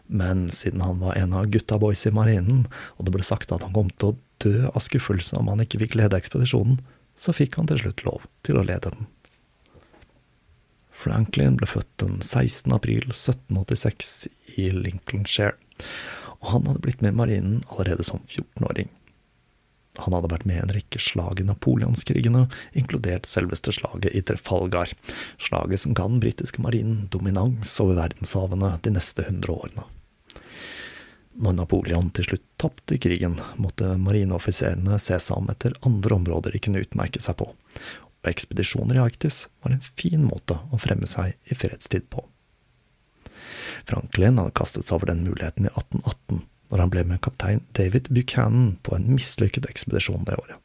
Men 0.09 0.47
siden 0.53 0.81
han 0.81 1.01
var 1.01 1.17
en 1.17 1.33
av 1.37 1.49
gutta 1.53 1.77
boys 1.81 2.05
i 2.09 2.13
marinen, 2.13 2.65
og 2.97 3.05
det 3.05 3.13
ble 3.13 3.25
sagt 3.25 3.51
at 3.53 3.65
han 3.65 3.73
kom 3.75 3.89
til 3.93 4.13
å 4.13 4.17
dø 4.41 4.69
av 4.69 4.81
skuffelse 4.81 5.37
om 5.37 5.49
han 5.51 5.61
ikke 5.65 5.81
fikk 5.83 5.97
lede 5.99 6.17
ekspedisjonen, 6.17 6.79
så 7.19 7.35
fikk 7.35 7.59
han 7.59 7.67
til 7.69 7.81
slutt 7.83 8.05
lov 8.07 8.27
til 8.47 8.59
å 8.59 8.65
lede 8.65 8.93
den. 8.93 9.09
Franklin 10.99 11.55
ble 11.59 11.67
født 11.69 11.91
den 12.01 12.19
16. 12.19 12.71
april 12.75 13.05
1786 13.11 14.27
i 14.59 14.69
Lincolnshire, 14.75 15.55
og 16.39 16.53
han 16.53 16.67
hadde 16.67 16.83
blitt 16.83 17.03
med 17.03 17.15
marinen 17.19 17.61
allerede 17.71 18.03
som 18.07 18.23
14-åring. 18.27 18.89
Han 19.99 20.15
hadde 20.15 20.31
vært 20.31 20.47
med 20.47 20.59
i 20.59 20.63
en 20.63 20.73
rekke 20.75 20.99
slag 21.03 21.41
i 21.41 21.47
napoleonskrigene, 21.47 22.45
inkludert 22.77 23.27
selveste 23.27 23.73
slaget 23.75 24.15
i 24.15 24.23
Trefalgar, 24.23 24.91
slaget 25.41 25.83
som 25.83 25.95
ga 25.97 26.07
den 26.07 26.21
britiske 26.23 26.63
marinen 26.63 27.07
dominans 27.11 27.73
over 27.83 27.99
verdenshavene 27.99 28.77
de 28.85 28.95
neste 28.95 29.27
hundre 29.27 29.55
årene. 29.55 29.87
Når 31.37 31.55
Napoleon 31.59 32.09
til 32.15 32.25
slutt 32.25 32.45
tapte 32.59 32.97
krigen, 33.01 33.37
måtte 33.61 33.93
marineoffiserene 34.01 34.97
se 34.99 35.19
seg 35.21 35.37
om 35.37 35.49
etter 35.53 35.75
andre 35.85 36.17
områder 36.17 36.55
de 36.55 36.61
kunne 36.63 36.81
utmerke 36.83 37.21
seg 37.21 37.37
på, 37.39 37.51
og 37.53 38.31
ekspedisjoner 38.31 38.97
i 38.97 39.03
Arktis 39.03 39.45
var 39.61 39.75
en 39.75 39.85
fin 39.85 40.25
måte 40.25 40.57
å 40.73 40.79
fremme 40.81 41.07
seg 41.07 41.37
i 41.45 41.57
fredstid 41.57 42.09
på. 42.11 42.25
Franklin 43.87 44.39
hadde 44.41 44.55
kastet 44.57 44.87
seg 44.87 44.97
over 44.97 45.13
den 45.13 45.23
muligheten 45.27 45.69
i 45.69 45.73
1818, 45.73 46.41
når 46.69 46.83
han 46.83 46.91
ble 46.93 47.05
med 47.11 47.21
kaptein 47.25 47.61
David 47.77 48.09
Buchanan 48.13 48.73
på 48.85 48.97
en 48.97 49.07
mislykket 49.13 49.69
ekspedisjon 49.69 50.25
det 50.27 50.37
året. 50.41 50.57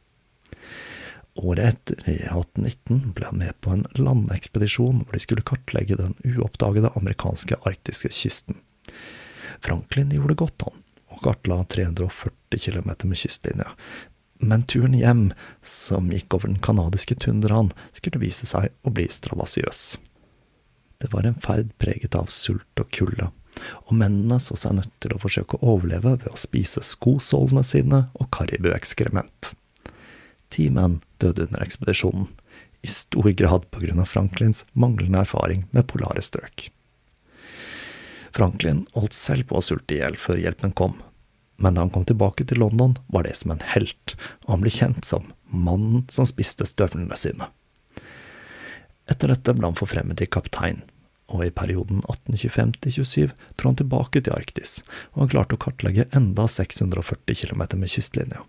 Året 1.35 1.65
etter, 1.67 1.99
i 2.07 2.21
1819, 2.31 3.11
ble 3.15 3.27
han 3.27 3.41
med 3.41 3.57
på 3.63 3.73
en 3.73 3.83
landekspedisjon 3.99 5.01
hvor 5.03 5.17
de 5.17 5.23
skulle 5.23 5.43
kartlegge 5.47 5.97
den 5.99 6.15
uoppdagede 6.23 6.93
amerikanske 6.95 7.57
arktiske 7.67 8.11
kysten. 8.15 8.61
Franklin 9.61 10.11
gjorde 10.13 10.37
godt, 10.39 10.67
han, 10.67 10.83
og 11.13 11.21
kartla 11.23 11.61
340 11.63 12.59
km 12.59 12.91
med 13.07 13.19
kystlinja. 13.19 13.69
Men 14.43 14.65
turen 14.67 14.97
hjem, 14.97 15.29
som 15.63 16.11
gikk 16.11 16.35
over 16.35 16.51
den 16.51 16.59
canadiske 16.59 17.15
tundraen, 17.15 17.71
skulle 17.95 18.19
vise 18.23 18.47
seg 18.49 18.73
å 18.83 18.91
bli 18.91 19.07
strabasiøs. 19.11 19.95
Det 20.99 21.11
var 21.13 21.27
en 21.27 21.39
ferd 21.39 21.71
preget 21.79 22.15
av 22.19 22.31
sult 22.31 22.81
og 22.81 22.91
kulde, 22.95 23.29
og 23.87 23.93
mennene 23.95 24.39
så 24.43 24.57
seg 24.59 24.77
nødt 24.79 24.93
til 25.03 25.15
å 25.15 25.21
forsøke 25.21 25.59
å 25.59 25.75
overleve 25.75 26.17
ved 26.19 26.31
å 26.31 26.39
spise 26.39 26.83
skosålene 26.83 27.63
sine 27.67 28.01
og 28.19 28.31
karibuekskrement. 28.35 29.53
Ti 30.51 30.69
menn 30.71 30.99
døde 31.23 31.47
under 31.47 31.63
ekspedisjonen, 31.65 32.27
i 32.85 32.87
stor 32.91 33.31
grad 33.33 33.63
på 33.73 33.81
grunn 33.81 34.03
av 34.03 34.11
Franklins 34.11 34.61
manglende 34.77 35.23
erfaring 35.25 35.63
med 35.71 35.87
polare 35.89 36.21
strøk. 36.21 36.67
Franklin 38.35 38.83
holdt 38.93 39.15
selv 39.15 39.47
på 39.49 39.59
å 39.59 39.63
sulte 39.63 39.95
i 39.95 40.01
hjel 40.01 40.17
før 40.19 40.41
hjelpen 40.41 40.73
kom, 40.75 40.97
men 41.55 41.77
da 41.77 41.85
han 41.85 41.91
kom 41.93 42.03
tilbake 42.07 42.43
til 42.47 42.59
London, 42.59 42.97
var 43.07 43.23
det 43.23 43.37
som 43.39 43.53
en 43.53 43.63
helt, 43.71 44.15
og 44.43 44.57
han 44.57 44.65
ble 44.65 44.73
kjent 44.75 45.07
som 45.07 45.29
mannen 45.47 46.03
som 46.11 46.27
spiste 46.27 46.67
støvlene 46.67 47.15
sine. 47.19 47.47
Etter 49.07 49.31
dette 49.31 49.53
ble 49.55 49.69
han 49.69 49.77
forfremmet 49.77 50.19
til 50.19 50.31
kaptein, 50.33 50.81
og 51.31 51.45
i 51.45 51.53
perioden 51.53 52.01
1825 52.03 52.75
til 52.83 52.97
27 52.99 53.31
dro 53.55 53.71
han 53.71 53.79
tilbake 53.79 54.21
til 54.25 54.35
Arktis, 54.35 54.81
og 55.13 55.23
han 55.23 55.31
klarte 55.31 55.55
å 55.55 55.61
kartlegge 55.61 56.09
enda 56.11 56.49
640 56.51 57.39
km 57.39 57.65
med 57.79 57.91
kystlinja. 57.95 58.43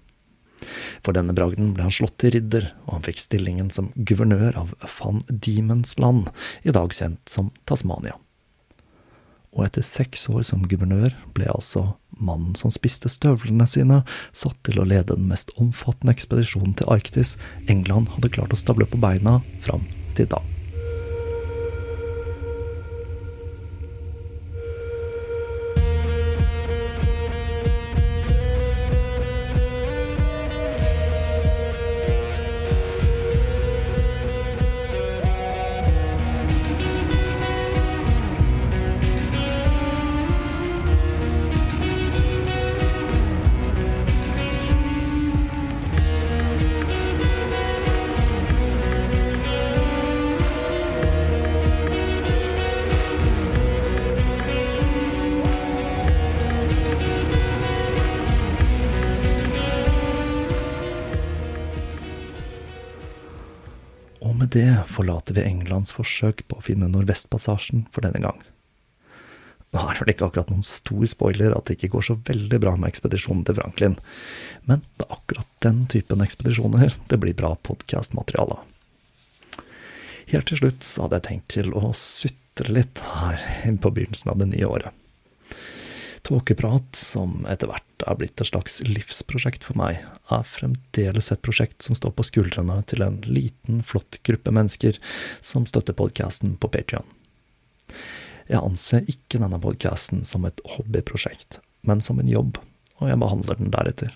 For 1.05 1.15
denne 1.15 1.37
bragden 1.37 1.75
ble 1.77 1.87
han 1.87 1.95
slått 1.95 2.19
til 2.23 2.35
ridder, 2.35 2.73
og 2.89 2.99
han 2.99 3.07
fikk 3.07 3.23
stillingen 3.23 3.71
som 3.71 3.93
guvernør 3.95 4.57
av 4.65 4.77
van 4.99 5.23
Diemens 5.29 5.95
land, 6.01 6.33
i 6.65 6.75
dag 6.75 6.97
kjent 6.97 7.23
som 7.31 7.53
Tasmania. 7.69 8.17
Og 9.57 9.65
etter 9.67 9.85
seks 9.87 10.29
år 10.33 10.45
som 10.47 10.67
guvernør 10.69 11.17
ble 11.37 11.49
altså 11.53 11.89
mannen 12.17 12.57
som 12.57 12.73
spiste 12.73 13.11
støvlene 13.13 13.67
sine, 13.69 14.03
satt 14.37 14.59
til 14.69 14.81
å 14.81 14.89
lede 14.89 15.17
den 15.17 15.29
mest 15.31 15.53
omfattende 15.61 16.17
ekspedisjonen 16.17 16.77
til 16.77 16.93
Arktis 16.93 17.37
England 17.73 18.13
hadde 18.17 18.33
klart 18.37 18.53
å 18.53 18.61
stable 18.61 18.89
på 18.89 19.01
beina 19.01 19.41
fram 19.65 19.85
til 20.17 20.29
da. 20.33 20.43
Det 64.57 64.73
forlater 64.89 65.37
vi 65.37 65.45
Englands 65.45 65.93
forsøk 65.93 66.47
på 66.49 66.59
å 66.59 66.65
finne 66.65 66.89
Nordvestpassasjen 66.89 67.87
for 67.93 68.07
denne 68.07 68.23
gang. 68.25 68.39
Nå 69.75 69.83
er 69.83 69.97
det 69.99 70.05
vel 70.05 70.13
ikke 70.15 70.29
akkurat 70.31 70.53
noen 70.53 70.65
stor 70.65 71.03
spoiler 71.11 71.53
at 71.53 71.69
det 71.69 71.77
ikke 71.77 71.91
går 71.97 72.07
så 72.09 72.17
veldig 72.25 72.61
bra 72.63 72.73
med 72.79 72.89
ekspedisjonen 72.89 73.43
til 73.45 73.59
Franklin, 73.59 73.99
men 74.65 74.85
det 74.97 75.05
er 75.05 75.17
akkurat 75.19 75.51
den 75.67 75.83
typen 75.93 76.25
ekspedisjoner 76.25 76.95
det 77.11 77.19
blir 77.21 77.37
bra 77.37 77.53
podkastmateriale 77.69 78.57
av. 78.57 78.73
Helt 80.27 80.49
til 80.51 80.59
slutt 80.63 80.87
hadde 81.03 81.19
jeg 81.21 81.27
tenkt 81.27 81.51
til 81.55 81.75
å 81.77 81.93
sutre 81.95 82.73
litt 82.73 83.03
her 83.21 83.43
på 83.83 83.93
begynnelsen 83.93 84.33
av 84.33 84.41
det 84.41 84.49
nye 84.55 84.71
året. 84.71 85.05
Tåkeprat, 86.27 86.97
som 86.99 87.45
etter 87.51 87.71
hvert 87.71 87.86
er 88.05 88.17
blitt 88.19 88.41
et 88.41 88.51
slags 88.51 88.81
livsprosjekt 88.85 89.65
for 89.65 89.79
meg, 89.79 90.03
er 90.33 90.45
fremdeles 90.49 91.31
et 91.33 91.43
prosjekt 91.45 91.87
som 91.87 91.97
står 91.97 92.13
på 92.17 92.27
skuldrene 92.29 92.81
til 92.91 93.05
en 93.07 93.21
liten, 93.25 93.81
flott 93.87 94.19
gruppe 94.27 94.53
mennesker 94.53 94.99
som 95.41 95.65
støtter 95.69 95.97
podkasten 95.97 96.57
på 96.61 96.71
Patrion. 96.73 97.09
Jeg 98.47 98.63
anser 98.63 99.09
ikke 99.11 99.41
denne 99.41 99.59
podkasten 99.63 100.23
som 100.29 100.45
et 100.47 100.61
hobbyprosjekt, 100.77 101.61
men 101.87 102.03
som 102.05 102.21
en 102.21 102.31
jobb, 102.31 102.61
og 103.01 103.11
jeg 103.11 103.21
behandler 103.23 103.59
den 103.59 103.73
deretter. 103.75 104.15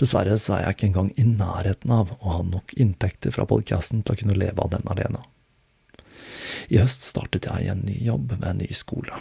Dessverre 0.00 0.36
så 0.40 0.56
er 0.56 0.64
jeg 0.64 0.76
ikke 0.76 0.88
engang 0.90 1.10
i 1.16 1.24
nærheten 1.28 1.92
av 1.94 2.12
å 2.18 2.36
ha 2.38 2.42
nok 2.44 2.74
inntekter 2.76 3.34
fra 3.34 3.46
podkasten 3.48 4.02
til 4.02 4.16
å 4.16 4.20
kunne 4.22 4.38
leve 4.38 4.62
av 4.62 4.72
den 4.74 4.86
alene. 4.92 5.22
I 6.72 6.80
høst 6.80 7.04
startet 7.06 7.46
jeg 7.46 7.70
en 7.70 7.84
ny 7.86 7.96
jobb 8.04 8.32
ved 8.34 8.48
en 8.48 8.62
ny 8.64 8.70
skole. 8.74 9.20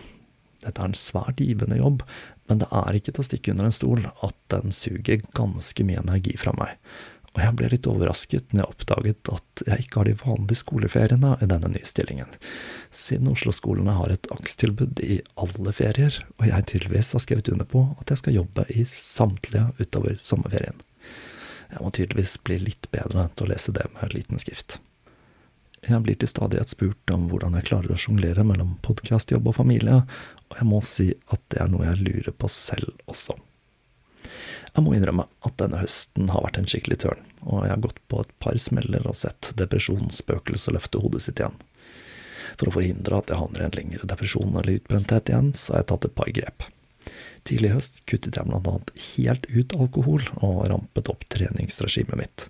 Dette 0.65 0.81
er 0.81 0.89
en 0.89 0.97
svært 0.97 1.41
givende 1.43 1.77
jobb, 1.77 2.01
men 2.49 2.61
det 2.61 2.69
er 2.69 2.97
ikke 2.97 3.15
til 3.15 3.23
å 3.23 3.27
stikke 3.27 3.53
under 3.53 3.69
en 3.69 3.75
stol 3.75 4.07
at 4.07 4.37
den 4.53 4.73
suger 4.75 5.23
ganske 5.37 5.85
mye 5.87 6.01
energi 6.03 6.35
fra 6.39 6.53
meg, 6.57 6.77
og 7.35 7.41
jeg 7.43 7.55
ble 7.59 7.69
litt 7.73 7.87
overrasket 7.91 8.53
når 8.53 8.61
jeg 8.61 8.71
oppdaget 8.71 9.31
at 9.33 9.63
jeg 9.67 9.83
ikke 9.83 9.99
har 9.99 10.07
de 10.07 10.15
vanlige 10.21 10.61
skoleferiene 10.61 11.33
i 11.43 11.49
denne 11.51 11.71
nye 11.73 11.89
stillingen, 11.89 12.31
siden 12.95 13.33
Oslo-skolene 13.33 13.97
har 13.97 14.13
et 14.13 14.29
akstilbud 14.31 15.01
i 15.03 15.19
alle 15.43 15.75
ferier, 15.75 16.21
og 16.39 16.47
jeg 16.47 16.67
tydeligvis 16.71 17.11
har 17.17 17.25
skrevet 17.25 17.51
under 17.51 17.67
på 17.67 17.83
at 17.99 18.13
jeg 18.13 18.23
skal 18.23 18.39
jobbe 18.39 18.67
i 18.71 18.87
samtlige 18.87 19.67
utover 19.81 20.15
sommerferien. 20.21 20.79
Jeg 21.73 21.83
må 21.83 21.91
tydeligvis 21.91 22.37
bli 22.47 22.61
litt 22.69 22.87
bedre 22.95 23.27
til 23.35 23.47
å 23.47 23.51
lese 23.51 23.75
det 23.75 23.89
med 23.97 24.15
liten 24.15 24.39
skrift. 24.39 24.79
Jeg 25.85 26.01
blir 26.01 26.15
til 26.17 26.29
stadighet 26.29 26.71
spurt 26.71 27.11
om 27.13 27.27
hvordan 27.29 27.57
jeg 27.59 27.67
klarer 27.67 27.93
å 27.93 27.99
sjonglere 27.99 28.45
mellom 28.47 28.77
podkastjobb 28.85 29.51
og 29.51 29.57
familie, 29.59 29.99
og 30.55 30.61
jeg 30.61 30.69
må 30.71 30.79
si 30.87 31.09
at 31.11 31.41
det 31.51 31.59
er 31.59 31.67
noe 31.71 31.83
jeg 31.83 31.99
lurer 31.99 32.31
på 32.31 32.47
selv 32.47 32.93
også. 33.11 33.35
Jeg 34.75 34.83
må 34.83 34.93
innrømme 34.95 35.25
at 35.47 35.57
denne 35.59 35.81
høsten 35.81 36.29
har 36.31 36.43
vært 36.45 36.61
en 36.61 36.69
skikkelig 36.71 36.97
tørn, 37.03 37.25
og 37.43 37.65
jeg 37.65 37.73
har 37.73 37.81
gått 37.83 37.99
på 38.11 38.21
et 38.23 38.31
par 38.43 38.55
smeller 38.59 39.03
og 39.07 39.17
sett 39.19 39.51
depresjonsspøkelset 39.59 40.75
løfte 40.75 41.03
hodet 41.03 41.25
sitt 41.25 41.41
igjen. 41.43 41.59
For 42.55 42.71
å 42.71 42.75
forhindre 42.77 43.19
at 43.19 43.31
jeg 43.31 43.39
havner 43.41 43.63
i 43.63 43.67
en 43.67 43.75
lengre 43.75 44.07
depresjon 44.07 44.55
eller 44.55 44.79
utbrenthet 44.79 45.31
igjen, 45.31 45.51
så 45.59 45.75
har 45.75 45.83
jeg 45.83 45.89
tatt 45.91 46.07
et 46.07 46.17
par 46.19 46.31
grep. 46.39 46.67
Tidlig 47.45 47.69
i 47.69 47.75
høst 47.75 47.99
kuttet 48.09 48.39
jeg 48.39 48.47
blant 48.47 48.69
annet 48.71 48.93
helt 49.11 49.49
ut 49.51 49.75
alkohol 49.77 50.23
og 50.39 50.61
rampet 50.71 51.11
opp 51.11 51.27
treningsregimet 51.35 52.19
mitt, 52.19 52.47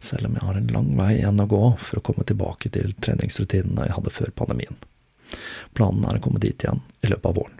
selv 0.00 0.30
om 0.30 0.38
jeg 0.40 0.48
har 0.48 0.58
en 0.58 0.72
lang 0.72 0.88
vei 0.98 1.12
igjen 1.18 1.44
å 1.44 1.50
gå 1.52 1.66
for 1.76 2.00
å 2.00 2.06
komme 2.08 2.24
tilbake 2.26 2.72
til 2.74 2.96
treningsrutinene 2.96 3.86
jeg 3.86 4.00
hadde 4.00 4.16
før 4.16 4.34
pandemien. 4.42 4.80
Planen 5.76 6.06
er 6.08 6.18
å 6.18 6.24
komme 6.24 6.42
dit 6.42 6.64
igjen 6.64 6.82
i 7.02 7.12
løpet 7.12 7.30
av 7.30 7.38
våren. 7.40 7.58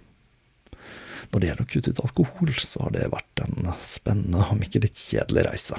Når 1.32 1.40
det 1.40 1.48
gjelder 1.48 1.64
å 1.64 1.70
kutte 1.72 1.92
ut 1.94 2.02
alkohol, 2.04 2.50
så 2.60 2.82
har 2.84 2.92
det 2.92 3.08
vært 3.12 3.40
en 3.40 3.70
spennende, 3.80 4.44
om 4.52 4.60
ikke 4.60 4.82
litt 4.84 5.00
kjedelig 5.00 5.46
reise, 5.46 5.78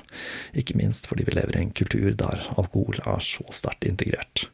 ikke 0.58 0.80
minst 0.80 1.06
fordi 1.10 1.28
vi 1.28 1.36
lever 1.38 1.60
i 1.60 1.62
en 1.62 1.76
kultur 1.78 2.10
der 2.18 2.48
alkohol 2.58 2.98
er 3.04 3.22
så 3.22 3.46
sterkt 3.54 3.86
integrert. 3.86 4.48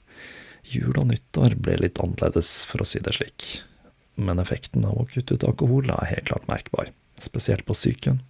Jul 0.68 0.92
og 1.00 1.08
nyttår 1.14 1.56
ble 1.56 1.80
litt 1.80 2.04
annerledes, 2.04 2.66
for 2.68 2.84
å 2.84 2.88
si 2.88 3.00
det 3.00 3.16
slik 3.16 3.48
men 4.20 4.40
effekten 4.40 4.86
av 4.86 4.98
å 5.00 5.08
kutte 5.10 5.38
ut 5.38 5.46
alkohol 5.48 5.92
er 5.94 6.12
helt 6.12 6.28
klart 6.30 6.48
merkbar, 6.50 6.92
spesielt 7.22 7.66
på 7.68 7.76
psyken. 7.78 8.22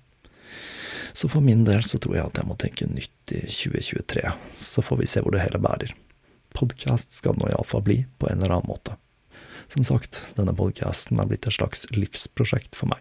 Så 1.14 1.30
for 1.32 1.42
min 1.44 1.66
del 1.66 1.84
så 1.84 1.98
tror 1.98 2.16
jeg 2.16 2.30
at 2.30 2.38
jeg 2.38 2.48
må 2.48 2.58
tenke 2.60 2.88
nytt 2.88 3.34
i 3.34 3.42
2023, 3.48 4.30
så 4.56 4.86
får 4.86 5.02
vi 5.02 5.10
se 5.10 5.24
hvor 5.26 5.36
det 5.36 5.44
hele 5.44 5.62
bærer. 5.62 5.96
Podkast 6.60 7.14
skal 7.16 7.38
nå 7.40 7.48
iallfall 7.48 7.86
bli, 7.88 8.02
på 8.18 8.28
en 8.28 8.42
eller 8.42 8.58
annen 8.58 8.68
måte. 8.68 8.98
Som 9.72 9.84
sagt, 9.88 10.18
denne 10.36 10.52
podkasten 10.52 11.20
er 11.22 11.30
blitt 11.30 11.48
et 11.48 11.56
slags 11.56 11.86
livsprosjekt 11.96 12.76
for 12.76 12.92
meg. 12.92 13.00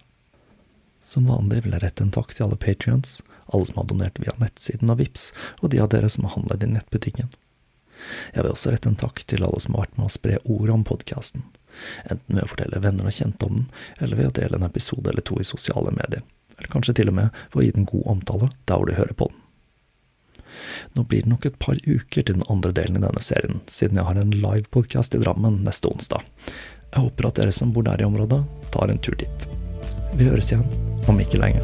Som 1.02 1.26
vanlig 1.26 1.64
vil 1.64 1.74
jeg 1.74 1.82
rette 1.82 2.04
en 2.04 2.12
takk 2.14 2.36
til 2.36 2.46
alle 2.46 2.58
patrions, 2.60 3.16
alle 3.48 3.66
som 3.66 3.80
har 3.80 3.88
donert 3.90 4.20
via 4.22 4.36
nettsiden 4.38 4.92
av 4.92 5.00
VIPS, 5.00 5.32
og 5.58 5.72
de 5.72 5.80
av 5.82 5.90
dere 5.90 6.10
som 6.12 6.28
har 6.28 6.36
handlet 6.36 6.68
i 6.68 6.70
nettbutikken. 6.70 7.32
Jeg 8.36 8.44
vil 8.44 8.52
også 8.52 8.76
rette 8.76 8.92
en 8.92 9.00
takk 9.00 9.24
til 9.26 9.42
alle 9.42 9.58
som 9.64 9.74
har 9.74 9.88
vært 9.88 9.98
med 9.98 10.06
å 10.06 10.14
spre 10.20 10.38
ordet 10.44 10.76
om 10.76 10.86
podkasten, 10.86 11.48
enten 12.06 12.38
ved 12.38 12.44
å 12.44 12.52
fortelle 12.52 12.84
venner 12.84 13.10
og 13.10 13.18
kjente 13.18 13.50
om 13.50 13.58
den, 13.58 13.66
eller 13.98 14.22
ved 14.22 14.30
å 14.30 14.36
dele 14.38 14.60
en 14.60 14.68
episode 14.68 15.10
eller 15.10 15.26
to 15.26 15.40
i 15.42 15.50
sosiale 15.50 15.90
medier, 15.98 16.22
eller 16.54 16.70
kanskje 16.76 17.00
til 17.00 17.10
og 17.10 17.18
med 17.18 17.42
ved 17.50 17.58
å 17.58 17.66
gi 17.66 17.74
den 17.80 17.90
god 17.90 18.06
omtale 18.14 18.52
der 18.70 18.78
hvor 18.78 18.86
du 18.86 18.94
hører 19.00 19.18
på 19.18 19.32
den. 19.32 19.44
Nå 20.96 21.04
blir 21.08 21.24
det 21.24 21.32
nok 21.32 21.46
et 21.48 21.58
par 21.62 21.78
uker 21.86 22.22
til 22.22 22.34
den 22.34 22.46
andre 22.48 22.72
delen 22.76 22.98
i 22.98 23.04
denne 23.04 23.24
serien, 23.24 23.62
siden 23.70 24.00
jeg 24.00 24.08
har 24.08 24.20
en 24.20 24.34
livepodkast 24.34 25.16
i 25.16 25.22
Drammen 25.22 25.62
neste 25.66 25.90
onsdag. 25.90 26.24
Jeg 26.88 27.04
håper 27.04 27.28
at 27.28 27.40
dere 27.42 27.54
som 27.54 27.72
bor 27.74 27.84
der 27.86 28.00
i 28.00 28.08
området, 28.08 28.42
tar 28.74 28.90
en 28.90 29.02
tur 29.04 29.18
dit. 29.20 29.48
Vi 30.16 30.30
høres 30.30 30.52
igjen 30.52 30.66
om 31.08 31.20
ikke 31.20 31.40
lenge. 31.40 31.62